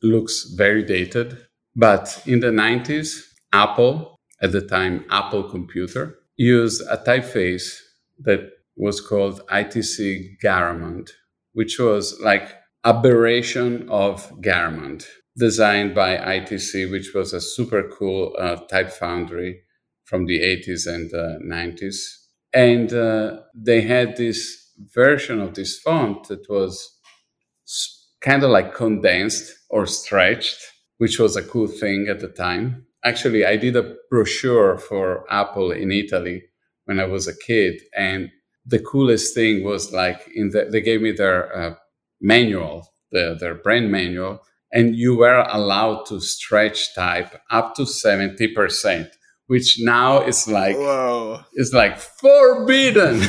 [0.03, 1.37] looks very dated,
[1.75, 3.21] but in the 90s,
[3.53, 7.79] Apple, at the time Apple Computer, used a typeface
[8.19, 11.11] that was called ITC Garamond,
[11.53, 12.55] which was like
[12.85, 15.05] aberration of Garamond,
[15.37, 19.61] designed by ITC, which was a super cool uh, type foundry
[20.05, 21.95] from the 80s and uh, 90s.
[22.53, 26.99] And uh, they had this version of this font that was
[28.21, 30.59] kind of like condensed or stretched,
[30.97, 32.85] which was a cool thing at the time.
[33.03, 36.43] Actually, I did a brochure for Apple in Italy
[36.85, 38.29] when I was a kid, and
[38.65, 41.75] the coolest thing was like in the, they gave me their uh,
[42.23, 48.47] manual, the, their brand manual, and you were allowed to stretch type up to seventy
[48.47, 49.09] percent,
[49.47, 51.41] which now is like Whoa.
[51.53, 53.21] is like forbidden.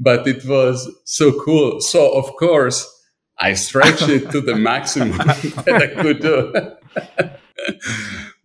[0.00, 1.80] but it was so cool.
[1.80, 2.90] So of course,
[3.38, 6.52] I stretched it to the maximum that I could do.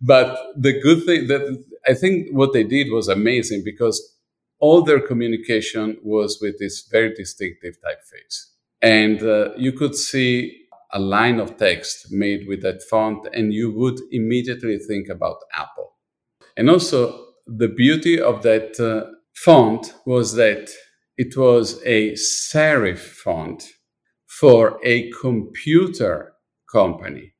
[0.00, 4.16] but the good thing that I think what they did was amazing because
[4.60, 8.46] all their communication was with this very distinctive typeface.
[8.82, 13.70] And uh, you could see a line of text made with that font, and you
[13.72, 15.92] would immediately think about Apple.
[16.56, 20.70] And also, the beauty of that uh, font was that
[21.16, 23.64] it was a serif font
[24.26, 26.32] for a computer
[26.70, 27.34] company,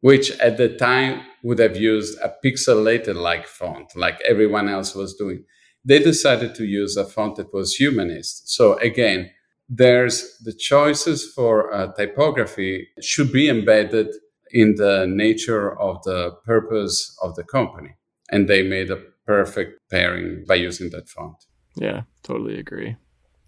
[0.00, 5.14] which at the time would have used a pixelated like font, like everyone else was
[5.14, 5.44] doing.
[5.84, 8.48] They decided to use a font that was humanist.
[8.48, 9.30] So again,
[9.68, 14.08] there's the choices for uh, typography should be embedded
[14.50, 17.96] in the nature of the purpose of the company.
[18.30, 21.36] And they made a perfect pairing by using that font.
[21.76, 22.96] Yeah, totally agree.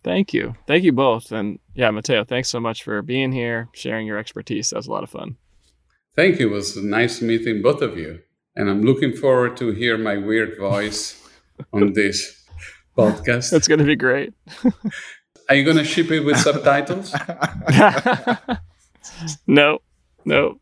[0.02, 0.54] Thank you.
[0.66, 1.32] Thank you both.
[1.32, 4.70] And yeah, Matteo, thanks so much for being here, sharing your expertise.
[4.70, 5.36] That was a lot of fun.
[6.14, 6.48] Thank you.
[6.48, 8.20] It was nice meeting both of you.
[8.54, 11.22] And I'm looking forward to hear my weird voice
[11.72, 12.44] on this
[12.96, 13.50] podcast.
[13.50, 14.34] That's going to be great.
[15.48, 17.14] Are you going to ship it with subtitles?
[19.46, 19.78] no,
[20.24, 20.58] no.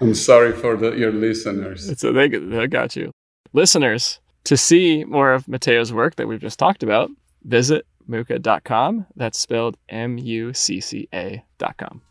[0.00, 1.88] I'm sorry for the, your listeners.
[1.88, 3.10] It's a, they, they got you.
[3.52, 7.10] Listeners, to see more of Matteo's work that we've just talked about,
[7.44, 9.06] visit mucca.com.
[9.16, 12.02] That's spelled M U C C A.com.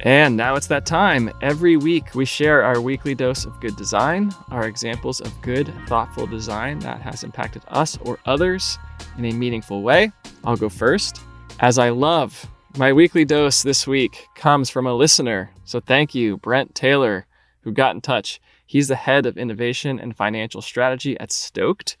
[0.00, 1.30] And now it's that time.
[1.40, 6.26] Every week we share our weekly dose of good design, our examples of good, thoughtful
[6.26, 8.78] design that has impacted us or others
[9.16, 10.12] in a meaningful way.
[10.44, 11.20] I'll go first.
[11.60, 15.50] As I love, my weekly dose this week comes from a listener.
[15.64, 17.26] So thank you, Brent Taylor,
[17.62, 18.40] who got in touch.
[18.66, 21.96] He's the head of innovation and financial strategy at Stoked,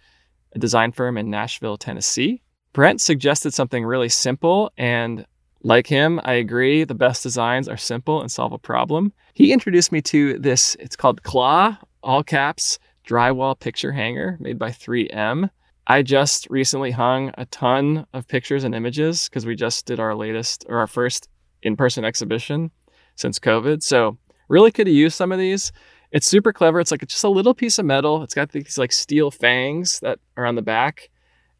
[0.54, 2.42] a design firm in Nashville, Tennessee.
[2.72, 5.24] Brent suggested something really simple and
[5.66, 6.84] like him, I agree.
[6.84, 9.12] The best designs are simple and solve a problem.
[9.34, 14.70] He introduced me to this, it's called Claw, all caps, drywall picture hanger made by
[14.70, 15.50] 3M.
[15.88, 20.14] I just recently hung a ton of pictures and images because we just did our
[20.14, 21.28] latest or our first
[21.62, 22.70] in person exhibition
[23.16, 23.82] since COVID.
[23.82, 25.72] So, really could have used some of these.
[26.12, 26.78] It's super clever.
[26.78, 28.22] It's like just a little piece of metal.
[28.22, 31.10] It's got these like steel fangs that are on the back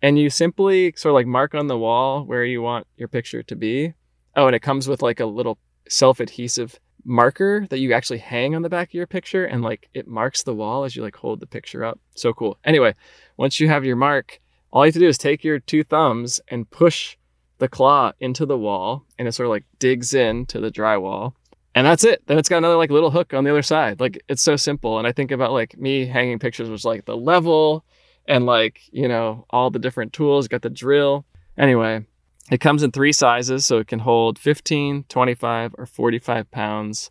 [0.03, 3.43] and you simply sort of like mark on the wall where you want your picture
[3.43, 3.95] to be.
[4.35, 8.63] Oh, and it comes with like a little self-adhesive marker that you actually hang on
[8.63, 11.41] the back of your picture and like it marks the wall as you like hold
[11.41, 11.99] the picture up.
[12.15, 12.59] So cool.
[12.65, 12.95] Anyway,
[13.37, 14.41] once you have your mark,
[14.73, 17.17] all you have to do is take your two thumbs and push
[17.59, 21.33] the claw into the wall and it sort of like digs into the drywall.
[21.75, 22.23] And that's it.
[22.27, 24.01] Then it's got another like little hook on the other side.
[24.01, 24.99] Like it's so simple.
[24.99, 27.85] And I think about like me hanging pictures was like the level
[28.29, 31.25] and like, you know, all the different tools, got the drill.
[31.59, 32.05] Anyway,
[32.51, 37.11] it comes in three sizes, so it can hold 15, 25, or 45 pounds.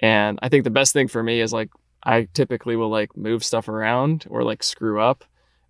[0.00, 1.70] And I think the best thing for me is like,
[2.02, 5.24] I typically will like move stuff around or like screw up.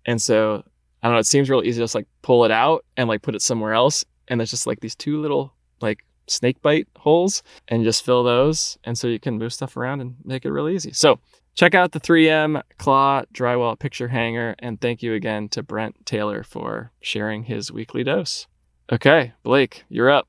[0.05, 0.63] And so
[1.03, 3.21] I don't know, it seems real easy to just like pull it out and like
[3.21, 4.05] put it somewhere else.
[4.27, 8.77] And there's just like these two little like snake bite holes and just fill those.
[8.83, 10.93] And so you can move stuff around and make it really easy.
[10.93, 11.19] So
[11.55, 16.43] Check out the 3M Claw Drywall Picture Hanger, and thank you again to Brent Taylor
[16.43, 18.47] for sharing his weekly dose.
[18.91, 20.27] Okay, Blake, you're up.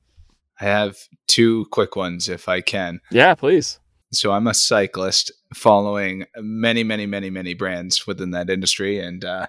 [0.59, 0.97] I have
[1.27, 2.99] two quick ones if I can.
[3.09, 3.79] Yeah, please.
[4.11, 9.47] So I'm a cyclist following many, many, many, many brands within that industry, and uh,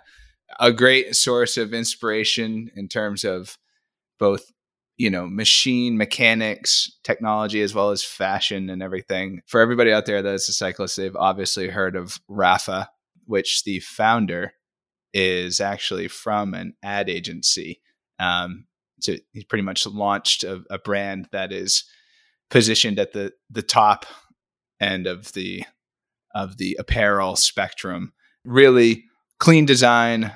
[0.59, 3.59] a great source of inspiration in terms of
[4.19, 4.53] both
[4.97, 9.41] you know, machine mechanics, technology, as well as fashion and everything.
[9.47, 12.87] For everybody out there that is a cyclist, they've obviously heard of Rapha,
[13.27, 14.53] which the founder
[15.13, 17.81] is actually from an ad agency.
[18.19, 18.67] Um,
[19.01, 21.85] so he pretty much launched a, a brand that is
[22.51, 24.07] positioned at the the top
[24.81, 25.65] end of the
[26.35, 28.13] of the apparel spectrum.
[28.45, 29.05] Really
[29.39, 30.33] clean design,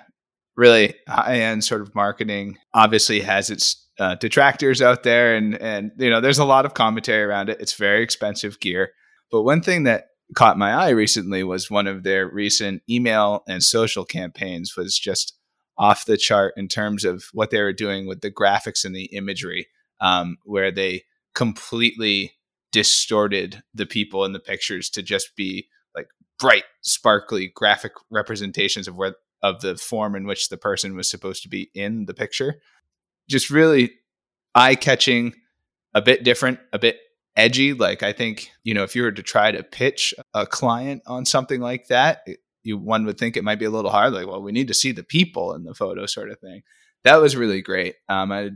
[0.57, 2.59] really high end sort of marketing.
[2.75, 6.75] Obviously has its uh, detractors out there, and and you know there's a lot of
[6.75, 7.61] commentary around it.
[7.61, 8.93] It's very expensive gear,
[9.31, 13.63] but one thing that caught my eye recently was one of their recent email and
[13.63, 15.35] social campaigns was just
[15.79, 19.07] off the chart in terms of what they were doing with the graphics and the
[19.07, 19.69] imagery,
[20.01, 21.03] um, where they
[21.35, 22.35] completely
[22.73, 28.97] distorted the people in the pictures to just be like bright, sparkly graphic representations of
[28.97, 32.61] where of the form in which the person was supposed to be in the picture
[33.29, 33.93] just really
[34.55, 35.35] eye catching,
[35.95, 36.99] a bit different, a bit
[37.37, 37.73] edgy.
[37.73, 41.25] Like I think, you know, if you were to try to pitch a client on
[41.25, 44.13] something like that, it, you one would think it might be a little hard.
[44.13, 46.63] Like, well, we need to see the people in the photo, sort of thing.
[47.05, 47.95] That was really great.
[48.09, 48.51] Um, I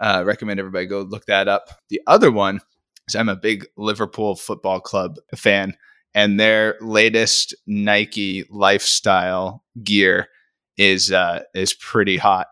[0.00, 1.68] uh, recommend everybody go look that up.
[1.90, 2.60] The other one
[3.08, 5.74] So I'm a big Liverpool Football Club fan,
[6.14, 10.28] and their latest Nike lifestyle gear
[10.76, 12.46] is uh, is pretty hot.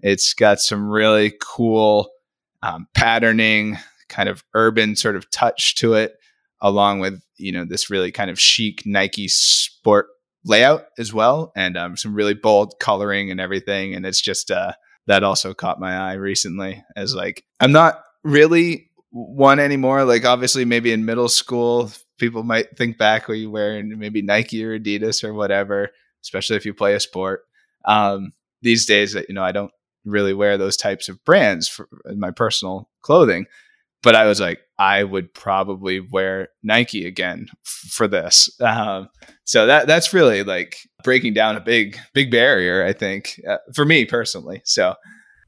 [0.00, 2.10] It's got some really cool
[2.62, 3.78] um, patterning,
[4.08, 6.16] kind of urban sort of touch to it,
[6.60, 10.06] along with you know this really kind of chic Nike sport
[10.44, 13.94] layout as well, and um, some really bold coloring and everything.
[13.94, 14.72] And it's just uh,
[15.06, 20.04] that also caught my eye recently as like I'm not really one anymore.
[20.04, 24.64] Like obviously, maybe in middle school, people might think back when you wear maybe Nike
[24.64, 25.90] or Adidas or whatever,
[26.22, 27.42] especially if you play a sport.
[27.84, 29.70] Um, these days, that you know, I don't
[30.10, 33.46] really wear those types of brands for my personal clothing.
[34.02, 38.48] But I was like, I would probably wear Nike again f- for this.
[38.60, 39.08] Um,
[39.44, 43.84] so that that's really like breaking down a big big barrier, I think, uh, for
[43.84, 44.62] me personally.
[44.64, 44.94] So,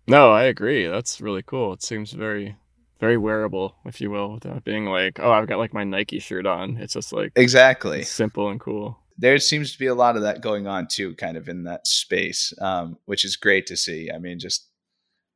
[0.09, 0.87] no, I agree.
[0.89, 1.73] That's really cool.
[1.73, 2.57] It seems very
[2.99, 6.47] very wearable, if you will, without being like, oh, I've got like my Nike shirt
[6.47, 6.77] on.
[6.77, 10.41] It's just like exactly simple and cool there seems to be a lot of that
[10.41, 14.11] going on too, kind of in that space, um, which is great to see.
[14.11, 14.67] I mean, just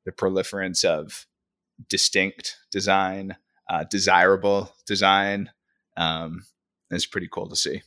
[0.07, 1.26] the proliferance of
[1.91, 3.37] distinct design,
[3.68, 5.51] uh, desirable design,
[5.99, 6.47] um,
[6.91, 7.82] is pretty cool to see.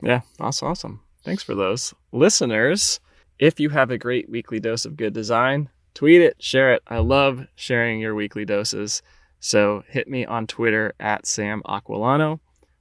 [0.00, 1.00] Yeah, that's awesome.
[1.24, 3.00] Thanks for those listeners.
[3.38, 6.82] If you have a great weekly dose of good design, tweet it, share it.
[6.86, 9.02] I love sharing your weekly doses.
[9.40, 12.38] So hit me on Twitter at Sam Aquilano.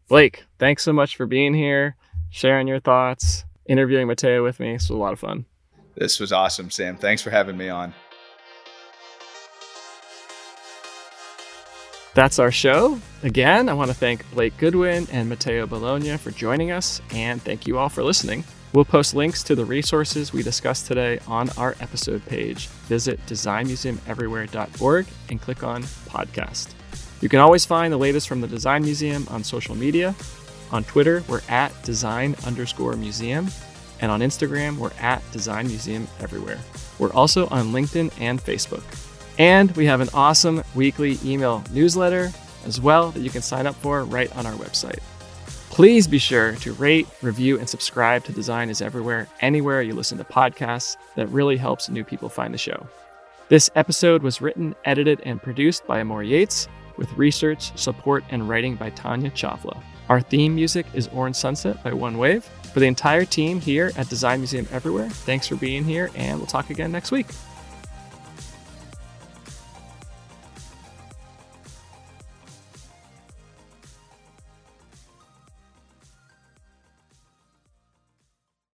[0.07, 1.95] Blake, thanks so much for being here
[2.35, 4.73] sharing your thoughts, interviewing Matteo with me.
[4.73, 5.45] This was a lot of fun.
[5.95, 6.97] This was awesome, Sam.
[6.97, 7.93] Thanks for having me on.
[12.13, 12.99] That's our show.
[13.23, 17.67] Again, I want to thank Blake Goodwin and Matteo Bologna for joining us, and thank
[17.67, 18.43] you all for listening.
[18.73, 22.67] We'll post links to the resources we discussed today on our episode page.
[22.89, 26.73] Visit designmuseumeverywhere.org and click on podcast.
[27.21, 30.13] You can always find the latest from the Design Museum on social media.
[30.71, 33.47] On Twitter, we're at design underscore museum.
[34.01, 36.59] And on Instagram, we're at Design Museum Everywhere.
[36.99, 38.83] We're also on LinkedIn and Facebook.
[39.37, 42.31] And we have an awesome weekly email newsletter
[42.65, 44.99] as well that you can sign up for right on our website.
[45.69, 50.17] Please be sure to rate, review, and subscribe to Design is Everywhere anywhere you listen
[50.17, 50.95] to podcasts.
[51.15, 52.87] That really helps new people find the show.
[53.49, 58.75] This episode was written, edited, and produced by Amor Yates, with research, support, and writing
[58.75, 59.81] by Tanya Chawla.
[60.07, 62.43] Our theme music is Orange Sunset by One Wave.
[62.73, 66.45] For the entire team here at Design Museum Everywhere, thanks for being here, and we'll
[66.45, 67.27] talk again next week.